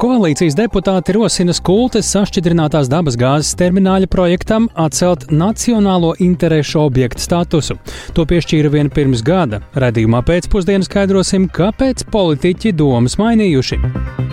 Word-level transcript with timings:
Koalīcijas 0.00 0.54
deputāti 0.56 1.12
rosina 1.12 1.52
skultes 1.52 2.08
sašķidrinātās 2.14 2.88
dabas 2.88 3.18
gāzes 3.20 3.52
termināļa 3.60 4.06
projektam 4.08 4.70
atcelt 4.72 5.26
nacionālo 5.28 6.14
interešu 6.24 6.78
objektu 6.86 7.20
statusu. 7.20 7.76
To 8.16 8.24
piešķīra 8.24 8.70
vien 8.72 8.88
pirms 8.88 9.20
gada. 9.20 9.60
Radījumā 9.76 10.22
pēcpusdienā 10.24 10.88
skaidrosim, 10.88 11.50
kāpēc 11.52 12.06
politiķi 12.14 12.72
domas 12.80 13.18
mainījuši. 13.20 13.76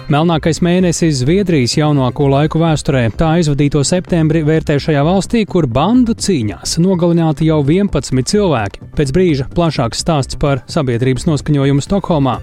Melnākais 0.07 0.63
mēnesis 0.63 1.19
Zviedrijas 1.25 1.75
jaunāko 1.75 2.29
laiku 2.31 2.63
vēsturē 2.63 3.03
tā 3.19 3.33
aizvadīto 3.41 3.83
septembri 3.83 4.45
vērtē 4.47 4.79
šajā 4.79 5.03
valstī, 5.03 5.43
kur 5.43 5.67
bandu 5.67 6.15
cīņās 6.15 6.77
nogalināti 6.79 7.51
jau 7.51 7.59
11 7.59 8.23
cilvēki. 8.31 8.87
Pēc 8.95 9.11
brīža 9.19 9.51
plašāks 9.51 9.99
stāsts 10.07 10.39
par 10.39 10.63
sabiedrības 10.71 11.27
noskaņojumu 11.27 11.83
Stokholmā. 11.83 12.39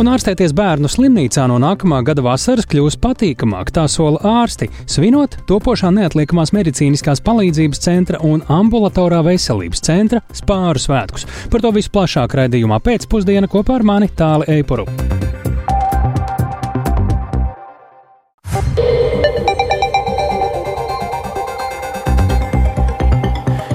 Un 0.00 0.08
ārstēties 0.08 0.54
bērnu 0.56 0.88
slimnīcā 0.88 1.44
no 1.50 1.58
nākamā 1.60 1.98
gada 2.06 2.22
vasaras 2.24 2.51
kļūs 2.60 2.98
patīkamāk, 3.02 3.72
tā 3.74 3.86
sola 3.90 4.20
ārsti, 4.42 4.68
svinot 4.90 5.38
topošā 5.48 5.90
neatliekamās 5.96 6.52
medicīniskās 6.56 7.22
palīdzības 7.24 7.82
centra 7.82 8.20
un 8.26 8.44
ambulatorā 8.52 9.22
veselības 9.26 9.84
centra 9.88 10.20
spāru 10.36 10.82
svētkus. 10.82 11.26
Par 11.50 11.64
to 11.64 11.72
visu 11.72 11.92
plašāk 11.94 12.36
raidījumā 12.42 12.82
pēcpusdienā 12.84 13.50
kopā 13.52 13.80
ar 13.80 13.88
mani 13.94 14.10
Tāli 14.16 14.50
Eipuru. 14.58 14.86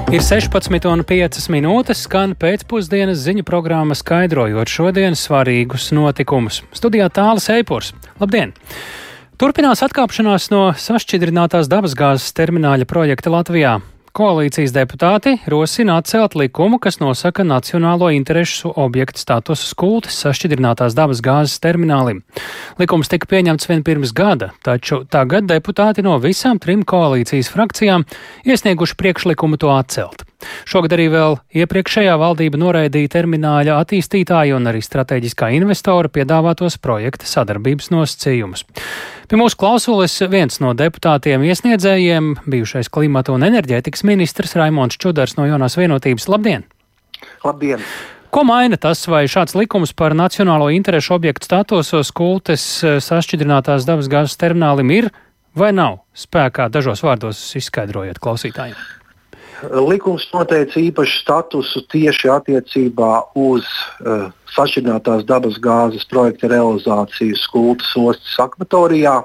Ir 0.08 0.22
16,5 0.24 1.50
minūtes, 1.52 2.06
skan 2.06 2.32
pēcpusdienas 2.40 3.20
ziņu 3.26 3.44
programma 3.44 3.92
skaidrojot 3.92 4.72
šodienas 4.72 5.26
svarīgus 5.28 5.90
notikumus. 5.92 6.62
Studijā 6.72 7.10
tālāk 7.12 7.44
Eipors. 7.58 7.92
Labdien! 8.22 8.54
Turpinās 9.36 9.84
atkāpšanās 9.84 10.48
no 10.54 10.62
sašķidrinātās 10.80 11.68
dabasgāzes 11.68 12.32
termināļa 12.40 12.88
projekta 12.88 13.36
Latvijā. 13.36 13.74
Koalīcijas 14.18 14.72
deputāti 14.74 15.36
rosina 15.46 16.00
atcelt 16.02 16.34
likumu, 16.40 16.80
kas 16.82 16.96
nosaka 16.98 17.44
nacionālo 17.46 18.08
interesu 18.10 18.72
objektu 18.74 19.22
statusu 19.22 19.68
skultes 19.70 20.18
sašķidrinātās 20.24 20.96
dabas 20.98 21.22
gāzes 21.22 21.60
terminālim. 21.62 22.24
Likums 22.82 23.12
tika 23.14 23.30
pieņemts 23.30 23.70
vien 23.70 23.84
pirms 23.86 24.16
gada, 24.18 24.50
taču 24.66 25.04
tagad 25.06 25.46
deputāti 25.52 26.02
no 26.02 26.16
visām 26.24 26.58
trim 26.58 26.82
koalīcijas 26.82 27.52
frakcijām 27.54 28.08
iesnieguši 28.50 28.98
priekšlikumu 28.98 29.62
to 29.62 29.70
atcelt. 29.76 30.26
Šogad 30.66 30.96
arī 30.98 31.08
vēl 31.14 31.38
iepriekšējā 31.62 32.18
valdība 32.18 32.58
noraidīja 32.62 33.14
termināļa 33.20 33.78
attīstītāju 33.84 34.58
un 34.58 34.72
arī 34.74 34.82
strateģiskā 34.86 35.52
investora 35.60 36.10
piedāvātos 36.10 36.80
projekta 36.82 37.30
sadarbības 37.30 37.94
nosacījumus. 37.94 38.66
Pie 39.28 39.36
mūsu 39.36 39.58
klausulis 39.60 40.14
viens 40.32 40.62
no 40.64 40.70
deputātiem 40.72 41.42
iesniedzējiem, 41.44 42.30
bijušais 42.48 42.88
klimata 42.88 43.34
un 43.36 43.44
enerģētikas 43.44 44.06
ministrs 44.08 44.56
Raimons 44.56 44.96
Čudars 45.04 45.36
no 45.36 45.44
jaunās 45.44 45.76
vienotības. 45.76 46.30
Labdien! 46.32 46.64
Labdien! 47.44 47.84
Ko 48.32 48.46
maina 48.48 48.80
tas, 48.80 49.02
vai 49.12 49.26
šāds 49.28 49.58
likums 49.60 49.92
par 49.92 50.16
nacionālo 50.16 50.70
interešu 50.72 51.18
objektu 51.18 51.50
statusos 51.50 52.14
kultes 52.16 52.64
eh, 52.88 53.02
sašķidrinātās 53.04 53.84
dabasgāzes 53.90 54.40
terminālim 54.40 54.96
ir 54.96 55.10
vai 55.60 55.74
nav 55.76 56.06
spēkā? 56.16 56.70
Dažos 56.72 57.04
vārdos 57.04 57.44
izskaidrojiet 57.60 58.24
klausītājiem. 58.24 58.80
Likums 59.64 60.28
noteica 60.34 60.78
īpašu 60.80 61.22
statusu 61.24 61.82
tieši 61.90 62.30
attiecībā 62.30 63.12
uz 63.40 63.66
uh, 63.66 64.28
sašķidrinātās 64.54 65.26
dabas 65.26 65.58
gāzes 65.62 66.06
projekta 66.10 66.52
realizāciju 66.52 67.38
Skultas 67.42 67.96
ostas 67.98 68.38
akvatorijā. 68.48 69.22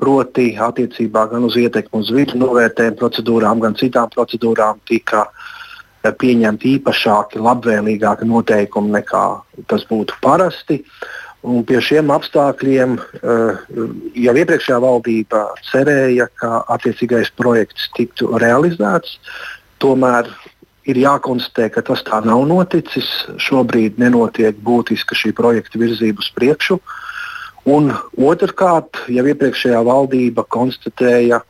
Proti, 0.00 0.54
attiecībā 0.56 1.26
gan 1.28 1.44
uz 1.44 1.58
ietekmi 1.60 2.00
uz 2.00 2.08
vidu 2.16 2.38
novērtējumu 2.40 2.96
procedūrām, 2.96 3.60
gan 3.60 3.74
citām 3.76 4.08
procedūrām 4.14 4.80
tika 4.88 5.26
uh, 5.26 5.50
pieņemti 6.08 6.76
īpašāki, 6.78 7.40
labvēlīgāki 7.44 8.28
noteikumi 8.28 8.94
nekā 8.96 9.24
tas 9.68 9.84
būtu 9.90 10.16
parasti. 10.24 10.80
Un 11.40 11.62
pie 11.64 11.78
šiem 11.80 12.10
apstākļiem 12.12 12.98
uh, 12.98 13.60
jau 14.12 14.34
iepriekšējā 14.36 14.78
valdība 14.84 15.46
cerēja, 15.70 16.26
ka 16.36 16.60
attiecīgais 16.74 17.32
projekts 17.40 17.88
tiktu 17.96 18.28
realizēts. 18.42 19.16
Tomēr 19.80 20.28
ir 20.90 21.00
jākonstatē, 21.00 21.70
ka 21.72 21.84
tas 21.86 22.04
tā 22.04 22.20
nav 22.26 22.44
noticis. 22.50 23.08
Šobrīd 23.40 23.96
nenotiek 24.02 24.58
būtiska 24.60 25.16
šī 25.16 25.32
projekta 25.36 25.80
virzība 25.80 26.20
uz 26.20 26.28
priekšu. 26.36 26.76
Un 27.72 27.88
otrkārt, 28.20 29.00
jau 29.08 29.24
iepriekšējā 29.32 29.80
valdība 29.86 30.44
konstatēja, 30.44 31.40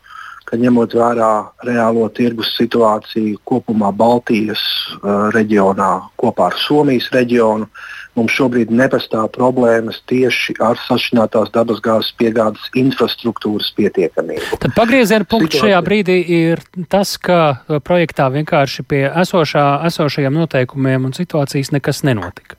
ka 0.47 0.59
ņemot 0.59 0.95
vērā 0.99 1.35
reālo 1.67 2.07
tirgus 2.15 2.55
situāciju 2.59 3.43
kopumā 3.47 3.91
Baltijas 3.95 4.63
uh, 5.01 5.31
reģionā, 5.35 5.97
kopā 6.19 6.53
ar 6.53 6.59
Somijas 6.63 7.11
reģionu, 7.15 7.67
uh, 7.67 8.00
mums 8.19 8.35
šobrīd 8.35 8.73
nepastāv 8.75 9.29
problēmas 9.35 10.01
tieši 10.11 10.57
ar 10.65 10.79
sašķinātās 10.87 11.53
dabasgāzes 11.55 12.13
piegādes 12.21 12.71
infrastruktūras 12.79 13.71
pietiekamību. 13.79 14.61
Tad 14.63 14.75
pagrieziena 14.77 15.29
punkts 15.29 15.61
šajā 15.63 15.81
brīdī 15.87 16.19
ir 16.41 16.65
tas, 16.93 17.17
ka 17.21 17.41
uh, 17.51 17.79
projektā 17.85 18.31
vienkārši 18.35 18.87
pie 18.87 19.05
esošā, 19.09 19.67
esošajiem 19.91 20.41
noteikumiem 20.43 21.11
un 21.11 21.17
situācijas 21.17 21.73
nekas 21.77 22.05
nenotika. 22.07 22.59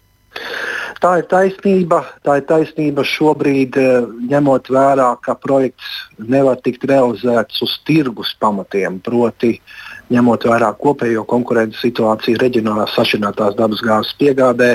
Tā 1.02 1.16
ir 1.18 1.26
taisnība. 1.28 2.04
Tā 2.24 2.38
ir 2.40 2.46
taisnība 2.48 3.04
šobrīd, 3.08 3.78
uh, 3.82 4.10
ņemot 4.32 4.72
vērā, 4.72 5.14
ka 5.26 5.36
projekts 5.36 5.98
nevar 6.22 6.62
tikt 6.64 6.86
realizēts 6.88 7.64
uz 7.66 7.80
tirgus 7.88 8.32
pamatiem. 8.40 9.02
Proti, 9.04 9.58
uh, 9.58 9.91
ņemot 10.12 10.46
vērā 10.50 10.72
kopējo 10.82 11.24
konkurences 11.30 11.82
situāciju 11.86 12.40
reģionālās 12.42 12.94
sašķirinātās 12.98 13.56
dabasgāzes 13.60 14.16
piegādē, 14.20 14.72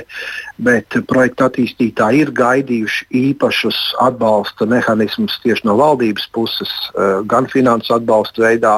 bet 0.63 0.97
projekta 1.11 1.51
attīstītāji 1.51 2.25
ir 2.25 2.33
gaidījuši 2.37 3.09
īpašus 3.21 3.81
atbalsta 4.05 4.69
mehānismus 4.71 5.37
tieši 5.45 5.67
no 5.69 5.77
valdības 5.81 6.29
puses, 6.33 6.73
eh, 6.95 7.21
gan 7.29 7.49
finansu 7.53 7.97
atbalsta 7.99 8.47
veidā, 8.47 8.77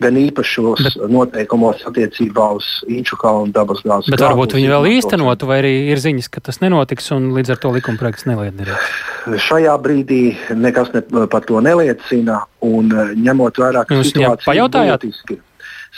gan 0.00 0.16
īpašos 0.16 0.82
bet, 0.86 0.96
noteikumos 1.12 1.84
attiecībā 1.88 2.46
uz 2.56 2.68
Inču 2.88 3.18
kalnu 3.20 3.52
dabasgāzes. 3.52 4.10
Bet 4.10 4.24
varbūt 4.24 4.56
viņi 4.56 4.72
vēl 4.72 4.88
īstenotu, 4.96 5.46
vai 5.50 5.60
arī 5.62 5.74
ir 5.92 6.00
ziņas, 6.00 6.30
ka 6.32 6.40
tas 6.40 6.60
nenotiks 6.64 7.10
un 7.12 7.32
līdz 7.36 7.54
ar 7.54 7.60
to 7.60 7.74
likuma 7.76 8.00
projekts 8.00 8.24
neliederēs? 8.24 8.88
Šajā 9.28 9.76
brīdī 9.84 10.22
nekas 10.56 10.94
ne, 10.94 11.04
par 11.28 11.44
to 11.44 11.60
neliecina, 11.60 12.40
un 12.64 12.90
eh, 12.92 13.14
ņemot 13.20 13.60
vērā, 13.60 13.84
ka 13.84 14.00
situācija 14.00 14.56
ir 14.56 14.68
būtiski. 14.70 15.40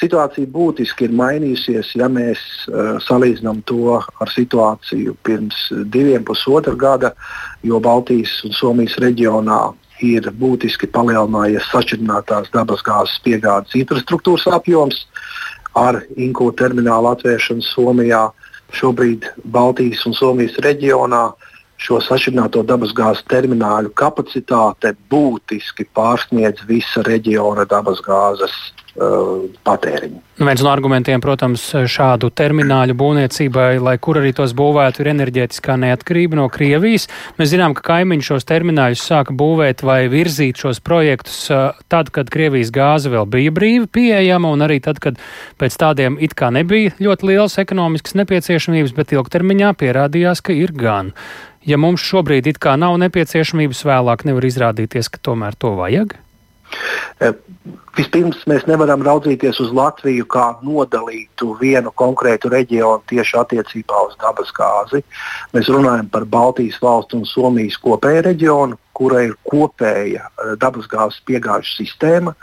Situācija 0.00 0.48
būtiski 0.48 1.04
ir 1.04 1.12
mainījusies, 1.16 1.92
ja 2.00 2.08
mēs 2.08 2.40
uh, 2.70 2.96
salīdzinām 3.04 3.60
to 3.68 3.98
ar 4.00 4.32
situāciju 4.32 5.14
pirms 5.26 5.66
diviem, 5.92 6.24
pusotra 6.24 6.72
gada, 6.78 7.12
jo 7.62 7.80
Baltijas 7.82 8.38
un 8.46 8.56
Somijas 8.56 8.96
reģionā 9.04 9.60
ir 10.02 10.26
būtiski 10.38 10.88
palielinājies 10.90 11.68
sašķidrinātās 11.70 12.50
dabasgāzes 12.54 13.20
piegādes 13.24 13.76
infrastruktūras 13.78 14.48
apjoms 14.56 15.04
ar 15.78 16.02
Inku 16.16 16.50
terminālu 16.58 17.12
atvēršanu 17.12 17.64
Somijā. 17.68 18.30
Šobrīd 18.72 19.26
Baltijas 19.52 20.06
un 20.08 20.14
Somijas 20.16 20.56
reģionā 20.64 21.26
šo 21.82 21.98
sašķidrināto 22.00 22.62
dabasgāzes 22.64 23.26
terminālu 23.28 23.90
kapacitāte 23.98 24.94
būtiski 25.12 25.84
pārsniedz 25.96 26.62
visa 26.68 27.02
reģiona 27.04 27.66
dabasgāzes 27.68 28.54
patēriņu. 28.92 30.20
Nu, 30.40 30.46
viens 30.48 30.62
no 30.64 30.70
argumentiem, 30.72 31.20
protams, 31.22 31.62
šādu 31.88 32.28
termināļu 32.36 32.96
būvniecībai, 32.98 33.76
lai 33.80 33.94
kur 34.02 34.18
arī 34.20 34.32
tos 34.36 34.52
būvētu, 34.56 35.00
ir 35.00 35.10
enerģētiskā 35.12 35.76
neatkarība 35.80 36.36
no 36.36 36.48
Krievijas. 36.52 37.06
Mēs 37.38 37.52
zinām, 37.52 37.76
ka 37.76 37.84
kaimiņi 37.86 38.26
šos 38.26 38.48
termināļus 38.48 39.04
sāka 39.08 39.36
būvēt 39.38 39.84
vai 39.86 40.00
virzīt 40.12 40.60
šos 40.60 40.82
projektus 40.84 41.38
uh, 41.52 41.78
tad, 41.92 42.10
kad 42.12 42.32
Krievijas 42.32 42.72
gāze 42.74 43.12
vēl 43.12 43.28
bija 43.32 43.54
brīvi 43.54 43.88
pieejama, 43.92 44.50
un 44.52 44.66
arī 44.66 44.80
tad, 44.84 45.00
kad 45.04 45.20
pēc 45.62 45.78
tādiem 45.80 46.18
it 46.20 46.36
kā 46.36 46.50
nebija 46.52 46.96
ļoti 47.00 47.30
liels 47.30 47.56
ekonomisks 47.62 48.16
nepieciešamības, 48.20 48.96
bet 48.98 49.16
ilgtermiņā 49.16 49.72
pierādījās, 49.80 50.44
ka 50.44 50.56
ir 50.56 50.74
gan. 50.76 51.14
Ja 51.64 51.78
mums 51.78 52.02
šobrīd 52.02 52.50
it 52.50 52.58
kā 52.60 52.74
nav 52.80 52.98
nepieciešamības, 53.04 53.86
vēlāk 53.86 54.26
nevar 54.26 54.48
izrādīties, 54.48 55.12
ka 55.12 55.22
tomēr 55.30 55.56
to 55.56 55.76
vajag. 55.78 56.18
Eh, 57.22 57.34
vispirms 57.96 58.40
mēs 58.50 58.66
nevaram 58.66 59.04
raudzīties 59.06 59.60
uz 59.62 59.72
Latviju 59.76 60.26
kā 60.32 60.46
nodalītu 60.64 61.52
vienu 61.60 61.92
konkrētu 61.94 62.50
reģionu 62.52 63.02
tieši 63.10 63.38
attiecībā 63.42 64.04
uz 64.08 64.16
dabasgāzi. 64.22 65.02
Mēs 65.54 65.70
runājam 65.72 66.08
par 66.10 66.26
Baltijas 66.26 66.80
valstu 66.82 67.20
un 67.20 67.28
Somijas 67.28 67.78
kopēju 67.82 68.26
reģionu, 68.30 68.78
kura 68.96 69.22
ir 69.26 69.34
kopēja 69.48 70.26
eh, 70.28 70.52
dabasgāzes 70.60 71.22
piegāžu 71.28 71.76
sistēma. 71.78 72.34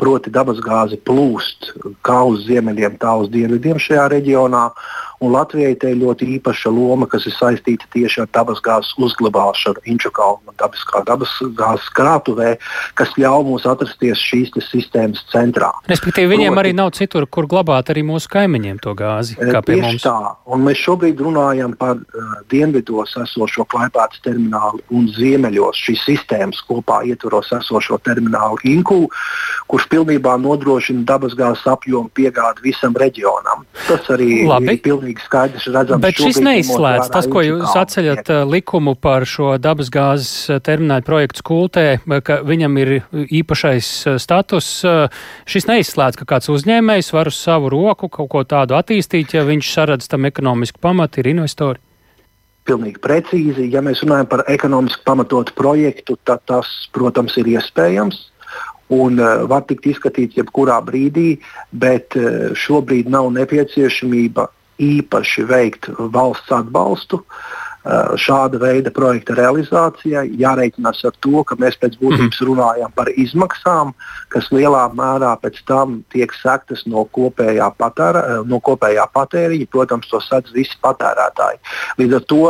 Proti, 0.00 0.32
dabasgāze 0.34 0.98
plūst 1.06 1.72
kā 2.06 2.18
uz 2.28 2.46
ziemeļiem, 2.48 2.98
tā 3.02 3.14
uz 3.22 3.30
dienvidiem 3.32 3.80
šajā 3.82 4.08
reģionā. 4.16 4.70
un 5.22 5.30
Latvijai 5.30 5.76
te 5.78 5.90
ir 5.92 6.00
ļoti 6.00 6.26
īpaša 6.36 6.70
loma, 6.74 7.06
kas 7.06 7.28
ir 7.30 7.34
saistīta 7.36 7.86
tieši 7.94 8.24
ar 8.24 8.28
dabasgāzes 8.34 8.96
uzglabāšanu 8.98 9.84
Inčukalnu 9.92 10.54
dabiskā 10.58 11.04
dabasgāzes 11.06 11.88
krātuvē, 11.94 12.56
kas 12.98 13.12
ļauj 13.14 13.44
mums 13.46 13.66
atrasties 13.70 14.18
šīs 14.18 14.50
sistēmas 14.66 15.22
centrā. 15.30 15.70
Respektīvi, 15.90 16.32
viņiem 16.34 16.56
Proti, 16.56 16.64
arī 16.64 16.72
nav 16.74 16.90
citur, 16.98 17.28
kur 17.30 17.46
glabāt 17.50 17.92
arī 17.94 18.02
mūsu 18.06 18.30
kaimiņiem 18.32 18.82
to 18.82 18.96
gāzi. 18.98 19.38
Tieši 19.38 19.80
mums. 19.80 20.02
tā, 20.02 20.34
un 20.50 20.66
mēs 20.66 20.82
šobrīd 20.82 21.22
runājam 21.22 21.76
par 21.78 22.00
uh, 22.02 22.34
dienvidos 22.50 23.14
esošo 23.22 23.66
Klaipēdas 23.70 24.22
terminālu 24.26 24.82
un 24.90 25.06
ziemeļos 25.14 25.86
šīs 25.92 26.04
sistēmas 26.06 26.60
kopā 26.66 27.02
ietvaros 27.08 27.52
esošo 27.52 27.98
terminālu 28.04 28.58
Inku, 28.64 29.08
kurš 29.68 29.88
pilnībā 29.92 30.36
nodrošina 30.40 31.04
dabasgāzes 31.06 31.66
apjomu 31.66 32.10
piegādi 32.14 32.62
visam 32.64 32.94
reģionam. 32.94 33.64
Tas 33.88 34.08
arī 34.12 34.46
Labi. 34.48 34.74
ir 34.76 34.82
pilnīgi 34.82 35.24
skaidrs 35.26 35.68
redzams. 35.68 36.02
Bet 36.02 36.20
šis 36.20 36.40
neizslēdz 36.42 37.10
tas, 37.12 37.28
ko 37.30 37.42
jūs 37.44 37.76
atceļat 37.76 38.30
uh, 38.30 38.42
likumu 38.48 38.94
par 38.94 39.26
šo 39.28 39.56
dabasgāzes 39.58 40.32
uh, 40.50 40.62
terminālu 40.62 41.04
projektu 41.06 41.42
skultē, 41.42 41.86
uh, 42.00 42.18
ka 42.24 42.40
viņam 42.46 42.80
ir 42.82 42.94
īpašais 43.12 43.92
status. 44.22 44.72
Šis 45.48 45.68
neizslēdz, 45.68 46.18
ka 46.20 46.26
kāds 46.34 46.50
uzņēmējs 46.52 47.12
var 47.14 47.30
uz 47.30 47.38
savu 47.38 47.70
roku 47.72 48.08
kaut 48.12 48.30
ko 48.32 48.42
tādu 48.48 48.76
attīstīt, 48.78 49.34
ja 49.36 49.46
viņš 49.46 49.72
saredz 49.72 50.10
tam 50.10 50.28
ekonomisku 50.28 50.82
pamatu, 50.82 51.22
ir 51.22 51.32
investori. 51.34 51.80
Pilnīgi 52.68 53.00
precīzi. 53.02 53.66
Ja 53.72 53.82
mēs 53.82 54.04
runājam 54.04 54.28
par 54.30 54.44
ekonomiski 54.52 55.02
pamatotu 55.06 55.54
projektu, 55.58 56.16
tad 56.24 56.44
tas, 56.46 56.68
protams, 56.94 57.34
ir 57.40 57.50
iespējams 57.56 58.28
un 58.92 59.18
uh, 59.22 59.46
var 59.48 59.64
tikt 59.66 59.88
izskatīts 59.88 60.36
jebkurā 60.36 60.76
brīdī, 60.84 61.38
bet 61.72 62.14
uh, 62.18 62.52
šobrīd 62.52 63.08
nav 63.10 63.30
nepieciešamība 63.34 64.46
īpaši 64.82 65.46
veikt 65.48 65.88
valsts 66.12 66.52
atbalstu. 66.52 67.22
Uh, 67.22 67.61
šāda 67.82 68.60
veida 68.62 68.92
projekta 68.94 69.34
realizācijai 69.34 70.28
jārēķinās 70.38 71.02
ar 71.08 71.16
to, 71.24 71.42
ka 71.48 71.56
mēs 71.58 71.78
pēc 71.82 71.98
būtības 71.98 72.38
mhm. 72.38 72.48
runājam 72.50 72.92
par 72.94 73.10
izmaksām, 73.10 73.94
kas 74.32 74.50
lielā 74.54 74.84
mērā 74.94 75.34
pēc 75.42 75.62
tam 75.66 76.02
tiek 76.14 76.32
sektas 76.38 76.86
no 76.86 77.04
kopējā, 77.10 77.72
patēra, 77.78 78.42
no 78.46 78.60
kopējā 78.62 79.08
patēriņa. 79.14 79.70
Protams, 79.72 80.10
to 80.10 80.20
sedz 80.22 80.54
visi 80.54 80.78
patērētāji. 80.84 81.58
Līdz 81.98 82.18
ar 82.20 82.26
to 82.30 82.42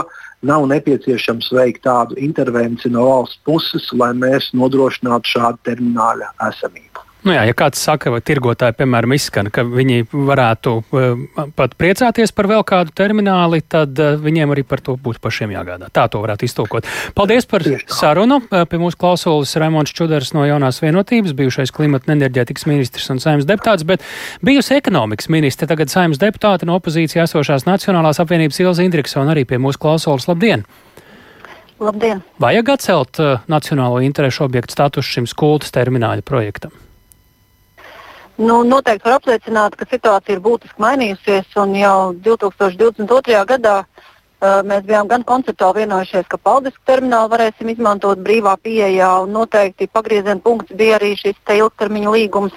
nav 0.43 0.67
nepieciešams 0.69 1.53
veikt 1.55 1.85
tādu 1.87 2.19
intervenciju 2.21 2.93
no 2.93 3.07
valsts 3.09 3.41
puses, 3.47 3.89
lai 3.97 4.13
mēs 4.19 4.51
nodrošinātu 4.59 5.37
šādu 5.37 5.63
termināla 5.71 6.33
esamību. 6.51 6.92
Nu 7.23 7.31
jā, 7.31 7.45
ja 7.47 7.55
kāds 7.55 7.79
saka, 7.79 8.11
vai 8.11 8.19
tirgotāji, 8.25 8.75
piemēram, 8.81 9.13
izskan, 9.15 9.47
ka 9.55 9.63
viņi 9.63 10.09
varētu 10.11 10.73
uh, 10.83 11.21
pat 11.55 11.77
priecāties 11.79 12.35
par 12.35 12.49
vēl 12.51 12.65
kādu 12.67 12.91
termināli, 12.99 13.61
tad 13.63 13.95
uh, 14.03 14.17
viņiem 14.19 14.51
arī 14.51 14.65
par 14.67 14.83
to 14.83 14.97
būtu 14.99 15.23
pašiem 15.23 15.55
jāgādā. 15.55 15.87
Tā 15.95 16.09
to 16.11 16.19
varētu 16.25 16.49
iztulkot. 16.49 16.89
Paldies 17.15 17.47
par 17.47 17.63
sarunu. 17.87 18.41
Uh, 18.49 18.65
pie 18.67 18.83
mūsu 18.83 18.99
klausulis 18.99 19.55
Raimons 19.55 19.95
Čudars 19.95 20.35
no 20.35 20.49
jaunās 20.49 20.83
vienotības, 20.83 21.37
bijušais 21.39 21.71
klimata 21.71 22.11
un 22.11 22.17
enerģētikas 22.17 22.67
ministrs 22.67 23.07
un 23.15 23.23
saimnes 23.23 23.47
deputāts, 23.47 23.87
bet 23.87 24.03
bijusi 24.43 24.81
ekonomikas 24.81 25.31
ministra, 25.31 25.71
tagad 25.71 25.95
saimnes 25.95 26.19
deputāte 26.19 26.67
no 26.67 26.81
opozīcijā 26.83 27.31
esošās 27.31 27.71
Nacionālās 27.71 28.19
apvienības 28.19 28.65
Ilza 28.67 28.83
Indriksona 28.83 29.37
arī 29.37 29.47
pie 29.47 29.63
mūsu 29.63 29.79
klausulis. 29.79 30.27
Labdien! 30.27 30.67
Labdien! 31.79 32.27
Vajag 32.43 32.79
atcelt 32.81 33.23
uh, 33.23 33.37
nacionālo 33.47 34.03
interešu 34.03 34.49
objektu 34.51 34.75
statusu 34.75 35.21
šim 35.21 35.31
skultas 35.31 35.71
termināļa 35.71 36.27
projektam? 36.27 36.75
Nu, 38.41 38.63
noteikti 38.65 39.05
var 39.05 39.19
apliecināt, 39.19 39.75
ka 39.77 39.85
situācija 39.91 40.39
ir 40.39 40.41
būtiski 40.41 40.81
mainījusies. 40.81 41.51
Jau 41.53 42.13
2022. 42.25 43.43
gadā 43.51 43.75
uh, 43.83 44.63
mēs 44.65 44.87
bijām 44.89 45.11
gan 45.11 45.25
konceptuāli 45.29 45.83
vienojušies, 45.83 46.25
ka 46.33 46.41
paldisku 46.41 46.81
terminālu 46.89 47.29
varēsim 47.35 47.69
izmantot 47.75 48.23
brīvā 48.25 48.57
pieejā. 48.65 49.11
Noteikti 49.29 49.91
pagrieziena 49.93 50.41
punkts 50.41 50.73
bija 50.73 50.97
arī 50.97 51.13
šis 51.21 51.37
ilgtermiņa 51.45 52.15
līgums, 52.17 52.57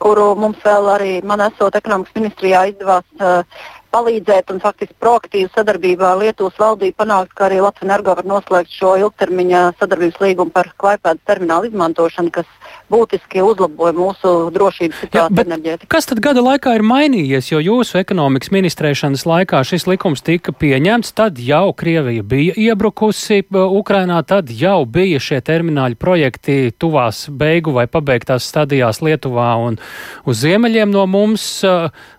kuru 0.00 0.32
mums 0.40 0.64
vēl 0.64 0.88
arī 0.94 1.12
man 1.22 1.44
esot 1.50 1.76
ekonomikas 1.76 2.16
ministrijā 2.16 2.64
izdevās 2.72 3.04
uh, 3.20 3.44
palīdzēt 3.92 4.50
un 4.54 4.60
faktiski 4.62 4.96
proaktīvi 5.02 5.50
sadarbībā 5.52 6.14
ar 6.14 6.20
Lietuvas 6.22 6.56
valdību 6.62 6.96
panākt, 7.02 7.34
ka 7.36 7.50
arī 7.50 7.60
Latvijas 7.60 7.90
energo 7.90 8.14
var 8.16 8.28
noslēgt 8.32 8.72
šo 8.72 8.94
ilgtermiņa 9.02 9.64
sadarbības 9.80 10.20
līgumu 10.24 10.54
par 10.54 10.72
klaipēdas 10.80 11.26
terminālu 11.28 11.68
izmantošanu, 11.68 12.32
kas 12.38 12.48
būtiski 12.90 13.42
uzlaboja 13.44 13.94
mūsu 13.96 14.32
drošības 14.54 15.02
situāciju 15.04 15.44
enerģētikā. 15.44 15.90
Kas 15.90 16.08
tad 16.10 16.20
gada 16.24 16.42
laikā 16.44 16.74
ir 16.78 16.84
mainījies, 16.86 17.50
jo 17.52 17.60
jūsu 17.62 18.00
ekonomikas 18.00 18.52
ministrēšanas 18.54 19.26
laikā 19.28 19.62
šis 19.66 19.86
likums 19.90 20.24
tika 20.26 20.54
pieņemts, 20.56 21.14
tad 21.16 21.40
jau 21.42 21.70
Krievija 21.76 22.24
bija 22.26 22.56
iebrukusi 22.58 23.42
Ukrainā, 23.50 24.20
tad 24.26 24.50
jau 24.50 24.82
bija 24.86 25.22
šie 25.22 25.40
termināļu 25.46 25.98
projekti 26.00 26.58
tuvās 26.78 27.28
beigu 27.30 27.74
vai 27.76 27.86
pabeigtās 27.90 28.48
stadijās 28.50 29.02
Lietuvā 29.04 29.52
un 29.62 29.80
uz 30.28 30.42
ziemeļiem 30.42 30.90
no 30.92 31.06
mums. 31.10 31.48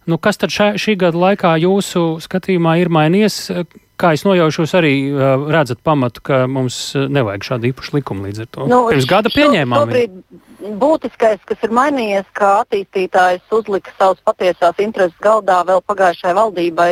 Nu, 0.10 0.18
kas 0.18 0.40
tad 0.42 0.54
šā, 0.54 0.74
šī 0.82 0.98
gada 1.00 1.20
laikā 1.28 1.56
jūsu 1.62 2.22
skatījumā 2.24 2.80
ir 2.82 2.92
mainījies? 2.94 3.42
Kā 4.02 4.14
es 4.18 4.26
nojaušu, 4.28 4.66
jūs 4.66 4.76
arī 4.78 4.94
uh, 5.10 5.48
redzat 5.54 5.82
pamatu, 5.86 6.24
ka 6.26 6.44
mums 6.52 6.80
nevajag 6.96 7.48
šādu 7.48 7.70
īpašu 7.72 7.98
likumu 8.00 8.28
līdz 8.28 8.46
ar 8.46 8.50
to. 8.52 8.70
Nu, 8.72 8.86
Pirms 8.92 9.10
gada 9.10 9.34
pieņēmām. 9.34 9.94
Būtiskais, 10.82 11.42
kas 11.50 11.64
ir 11.66 11.72
mainījies, 11.74 12.28
ka 12.38 12.60
attīstītājs 12.62 13.54
uzlika 13.58 13.94
savus 13.98 14.22
patiesās 14.26 14.78
intereses 14.84 15.18
galdā 15.24 15.62
vēl 15.66 15.82
pagājušajai 15.90 16.36
valdībai 16.38 16.92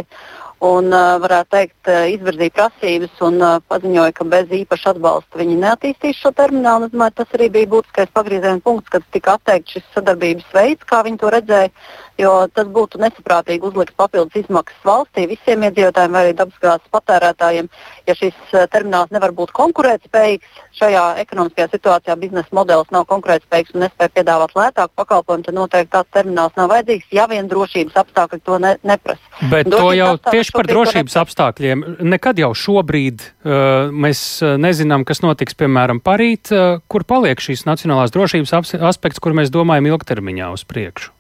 un, 0.66 0.92
varētu 1.24 1.50
teikt, 1.56 1.92
izvirzīja 2.16 2.56
prasības 2.58 3.22
un 3.28 3.40
paziņoja, 3.72 4.16
ka 4.18 4.28
bez 4.34 4.52
īpaša 4.60 4.94
atbalsta 4.96 5.40
viņi 5.40 5.56
neattīstīs 5.64 6.20
šo 6.20 6.34
terminālu. 6.36 6.90
Es 6.90 6.96
domāju, 6.96 7.16
tas 7.22 7.38
arī 7.38 7.50
bija 7.56 7.72
būtiskais 7.76 8.12
pagrieziena 8.16 8.64
punkts, 8.64 8.92
kad 8.92 9.08
tika 9.16 9.38
atteikts 9.38 9.78
šis 9.78 9.90
sadarbības 9.96 10.54
veids, 10.56 10.88
kā 10.90 11.04
viņi 11.08 11.22
to 11.24 11.34
redzēja 11.36 11.74
jo 12.20 12.32
tas 12.54 12.68
būtu 12.68 13.00
nesaprātīgi 13.02 13.66
uzlikt 13.70 13.96
papildus 14.00 14.44
izmaksas 14.44 14.80
valstī 14.86 15.26
visiem 15.30 15.64
iedzīvotājiem 15.68 16.16
vai 16.16 16.24
arī 16.26 16.36
dabasgāzes 16.38 16.92
patērētājiem. 16.94 17.70
Ja 18.10 18.16
šis 18.18 18.38
termināls 18.74 19.14
nevar 19.16 19.34
būt 19.36 19.54
konkurētspējīgs 19.56 20.64
šajā 20.80 21.04
ekonomiskajā 21.24 21.70
situācijā, 21.74 22.18
biznesa 22.20 22.56
modelis 22.56 22.92
nav 22.96 23.08
konkurētspējīgs 23.12 23.76
un 23.76 23.86
nespēja 23.86 24.14
piedāvāt 24.18 24.56
lētāku 24.58 24.96
pakalpojumu, 25.00 25.48
tad 25.48 25.58
noteikti 25.58 25.94
tāds 25.96 26.16
termināls 26.16 26.56
nav 26.60 26.72
vajadzīgs, 26.74 27.10
ja 27.16 27.28
vien 27.32 27.50
drošības 27.52 28.00
apstākļi 28.04 28.42
to 28.46 28.60
ne, 28.64 28.76
neprasa. 28.84 29.36
Bet 29.52 29.70
drošības 29.70 29.80
to 29.80 29.98
jau 30.00 30.12
tieši 30.50 30.58
par 30.58 30.70
drošības 30.70 31.18
apstākļiem. 31.22 31.86
Nekad 32.10 32.40
jau 32.42 32.52
šobrīd 32.58 33.22
uh, 33.22 33.94
mēs 33.94 34.42
eh, 34.42 34.58
nezinām, 34.58 35.06
kas 35.06 35.22
notiks, 35.26 35.56
piemēram, 35.60 36.02
parīt, 36.02 36.52
uh, 36.52 36.82
kur 36.90 37.06
paliek 37.06 37.40
šīs 37.40 37.66
nacionālās 37.70 38.14
drošības 38.16 38.56
aspekts, 38.82 39.22
kur 39.22 39.38
mēs 39.38 39.54
domājam 39.54 39.92
ilgtermiņā 39.94 40.52
uz 40.56 40.66
priekšu. 40.68 41.14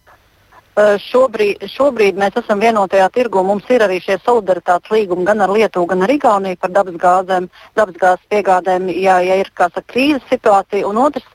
Šobrīd, 0.79 1.65
šobrīd 1.67 2.15
mēs 2.15 2.37
esam 2.39 2.61
vienotajā 2.63 3.09
tirgu. 3.11 3.41
Mums 3.43 3.67
ir 3.73 3.83
arī 3.83 3.97
šie 3.99 4.15
solidaritātes 4.23 4.91
līgumi 4.93 5.25
gan 5.27 5.43
ar 5.43 5.51
Lietuvu, 5.51 5.89
gan 5.89 6.05
ar 6.05 6.13
Igauniju 6.13 6.55
par 6.61 6.71
dabasgāzes 6.71 8.23
piegādēm, 8.31 8.87
ja, 8.95 9.17
ja 9.25 9.41
ir 9.41 9.49
saka, 9.51 9.83
krīzes 9.83 10.23
situācija. 10.31 10.87
Un 10.87 11.01
otrs, 11.03 11.25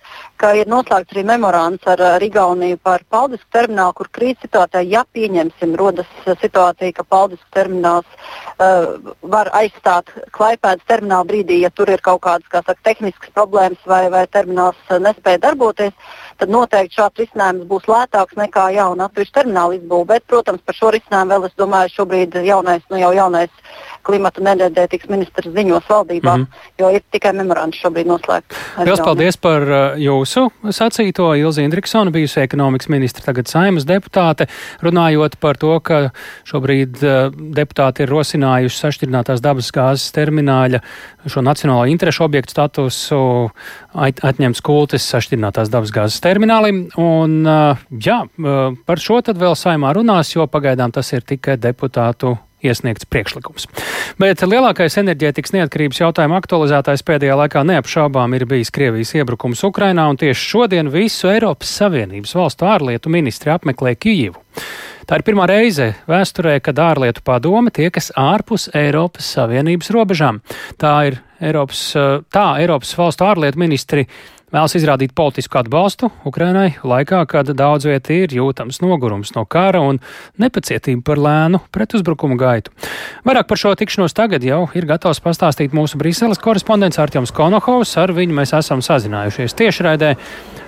ka 0.41 0.53
ir 0.59 0.69
noslēgts 0.71 1.15
arī 1.15 1.25
memorands 1.29 1.87
ar, 1.91 2.01
ar 2.17 2.25
Igauniju 2.25 2.79
par 2.83 3.05
Paldisku 3.11 3.47
terminālu, 3.55 3.95
kur 3.99 4.11
krīzes 4.15 4.43
situācijā, 4.45 4.83
ja 4.91 5.05
pieņemsim, 5.17 5.75
rodas 5.81 6.11
situācija, 6.43 6.97
ka 6.97 7.07
Paldisku 7.09 7.49
termināls 7.55 8.07
uh, 8.15 9.13
var 9.23 9.53
aizstāt 9.57 10.13
Klaipēdas 10.35 10.87
terminālu 10.91 11.31
brīdī, 11.33 11.61
ja 11.65 11.71
tur 11.71 11.93
ir 11.93 12.03
kaut 12.05 12.23
kādas 12.27 12.51
kā 12.51 12.65
saka, 12.65 12.81
tehniskas 12.91 13.35
problēmas 13.37 13.89
vai, 13.89 14.05
vai 14.13 14.27
termināls 14.27 14.81
nespēja 14.91 15.43
darboties 15.49 15.95
tad 16.39 16.51
noteikti 16.51 16.99
šāds 16.99 17.23
risinājums 17.23 17.67
būs 17.71 17.87
lētāks 17.91 18.39
nekā 18.39 18.69
jauna 18.75 19.09
atsevišķa 19.09 19.39
termināla 19.39 19.79
izbūve. 19.79 20.09
Bet, 20.15 20.27
protams, 20.31 20.63
par 20.67 20.79
šo 20.79 20.91
risinājumu 20.95 21.35
vēl 21.35 21.49
es 21.49 21.57
domāju, 21.61 21.93
šobrīd 21.95 22.39
jaunais, 22.47 22.83
nu 22.91 23.01
jau 23.01 23.13
jaunais 23.15 23.63
klimata 24.05 24.43
un 24.43 24.51
enerģētikas 24.53 25.11
ministrs 25.13 25.51
ziņos 25.55 25.89
valdībā, 25.89 26.37
mm 26.37 26.45
-hmm. 26.45 26.69
jo 26.81 26.91
ir 26.95 27.03
tikai 27.15 27.33
memorands 27.37 27.81
šobrīd 27.81 28.09
noslēgts. 28.09 28.61
Lielas 28.79 29.03
paldies 29.05 29.37
par 29.37 29.63
uh, 29.63 29.99
jūsu 30.01 30.47
sacīto. 30.69 31.31
Ilza 31.39 31.63
Indriksona, 31.63 32.11
bijusi 32.15 32.41
ekonomikas 32.41 32.89
ministra, 32.89 33.25
tagad 33.25 33.49
saimas 33.51 33.87
deputāte, 33.89 34.47
runājot 34.83 35.37
par 35.41 35.57
to, 35.57 35.81
ka 35.81 36.11
šobrīd 36.45 37.03
uh, 37.03 37.33
deputāti 37.35 38.05
ir 38.05 38.13
rosinājuši 38.13 38.81
sašķirinātās 38.81 39.43
dabas 39.45 39.73
gāzes 39.73 40.13
termināļa 40.13 40.81
šo 41.27 41.41
nacionālo 41.41 41.87
interešu 41.91 42.25
objektu 42.25 42.51
statusu 42.51 43.21
atņemt 43.95 44.57
skultes 44.57 45.07
sašķirinātās 45.13 45.71
dabas 45.73 45.93
gāzes 45.95 46.21
terminālim. 46.21 46.89
Un, 47.01 47.41
uh, 47.47 47.85
jā, 47.91 48.23
par 48.87 49.01
šo 49.01 49.21
tad 49.25 49.39
vēl 49.41 49.57
saimā 49.59 49.95
runās, 49.97 50.35
jo 50.35 50.47
pagaidām 50.47 50.93
tas 50.93 51.13
ir 51.13 51.23
tikai 51.23 51.57
deputātu 51.61 52.37
iesniegts 52.65 53.09
priekšlikums. 53.11 53.69
Bet 54.21 54.43
lielākais 54.45 54.99
enerģētikas 55.03 55.55
neatkarības 55.57 56.01
jautājuma 56.03 56.41
aktualizētājs 56.43 57.05
pēdējā 57.07 57.37
laikā 57.43 57.65
neapšaubām 57.69 58.37
ir 58.39 58.47
bijis 58.51 58.73
Krievijas 58.75 59.15
iebrukums 59.19 59.65
Ukrainā, 59.67 60.09
un 60.11 60.21
tieši 60.21 60.51
šodien 60.55 60.91
visu 60.93 61.31
Eiropas 61.33 61.77
Savienības 61.81 62.35
valstu 62.39 62.69
ārlietu 62.71 63.13
ministri 63.13 63.53
apmeklē 63.55 63.95
Kijivu. 63.99 64.41
Tā 65.05 65.19
ir 65.21 65.25
pirmā 65.27 65.45
reize 65.51 65.91
vēsturē, 66.09 66.57
kad 66.65 66.79
ārlietu 66.81 67.21
padome 67.25 67.73
tiekas 67.75 68.09
ārpus 68.17 68.71
Eiropas 68.73 69.27
Savienības 69.37 69.93
robežām. 69.93 70.41
Tā 70.81 70.95
ir 71.11 71.19
Eiropas, 71.45 71.91
tā 72.33 72.47
Eiropas 72.63 72.95
valstu 72.97 73.27
ārlietu 73.29 73.61
ministri 73.61 74.07
vēlas 74.55 74.77
izrādīt 74.79 75.15
politisku 75.17 75.59
atbalstu 75.59 76.11
Ukrainai 76.29 76.77
laikā, 76.87 77.25
kad 77.31 77.51
daudz 77.57 77.89
vietā 77.89 78.21
ir 78.25 78.35
jūtams 78.39 78.81
nogurums 78.85 79.35
no 79.35 79.45
kara 79.51 79.83
un 79.83 80.01
nepacietība 80.41 81.03
par 81.07 81.23
lēnu 81.23 81.61
pretuzbrukumu 81.75 82.39
gaitu. 82.41 82.75
Vairāk 83.27 83.49
par 83.51 83.61
šo 83.61 83.75
tikšanos 83.79 84.15
tagad 84.17 84.47
jau 84.47 84.65
ir 84.79 84.87
gatavs 84.91 85.23
pastāstīt 85.25 85.75
mūsu 85.77 85.99
Briseles 86.01 86.43
korespondents 86.43 87.01
Artjoms 87.03 87.35
Konohovs. 87.35 87.97
Ar 88.01 88.15
viņu 88.15 88.37
mēs 88.37 88.55
esam 88.57 88.83
sazinājušies 88.85 89.59
tiešraidē. 89.59 90.15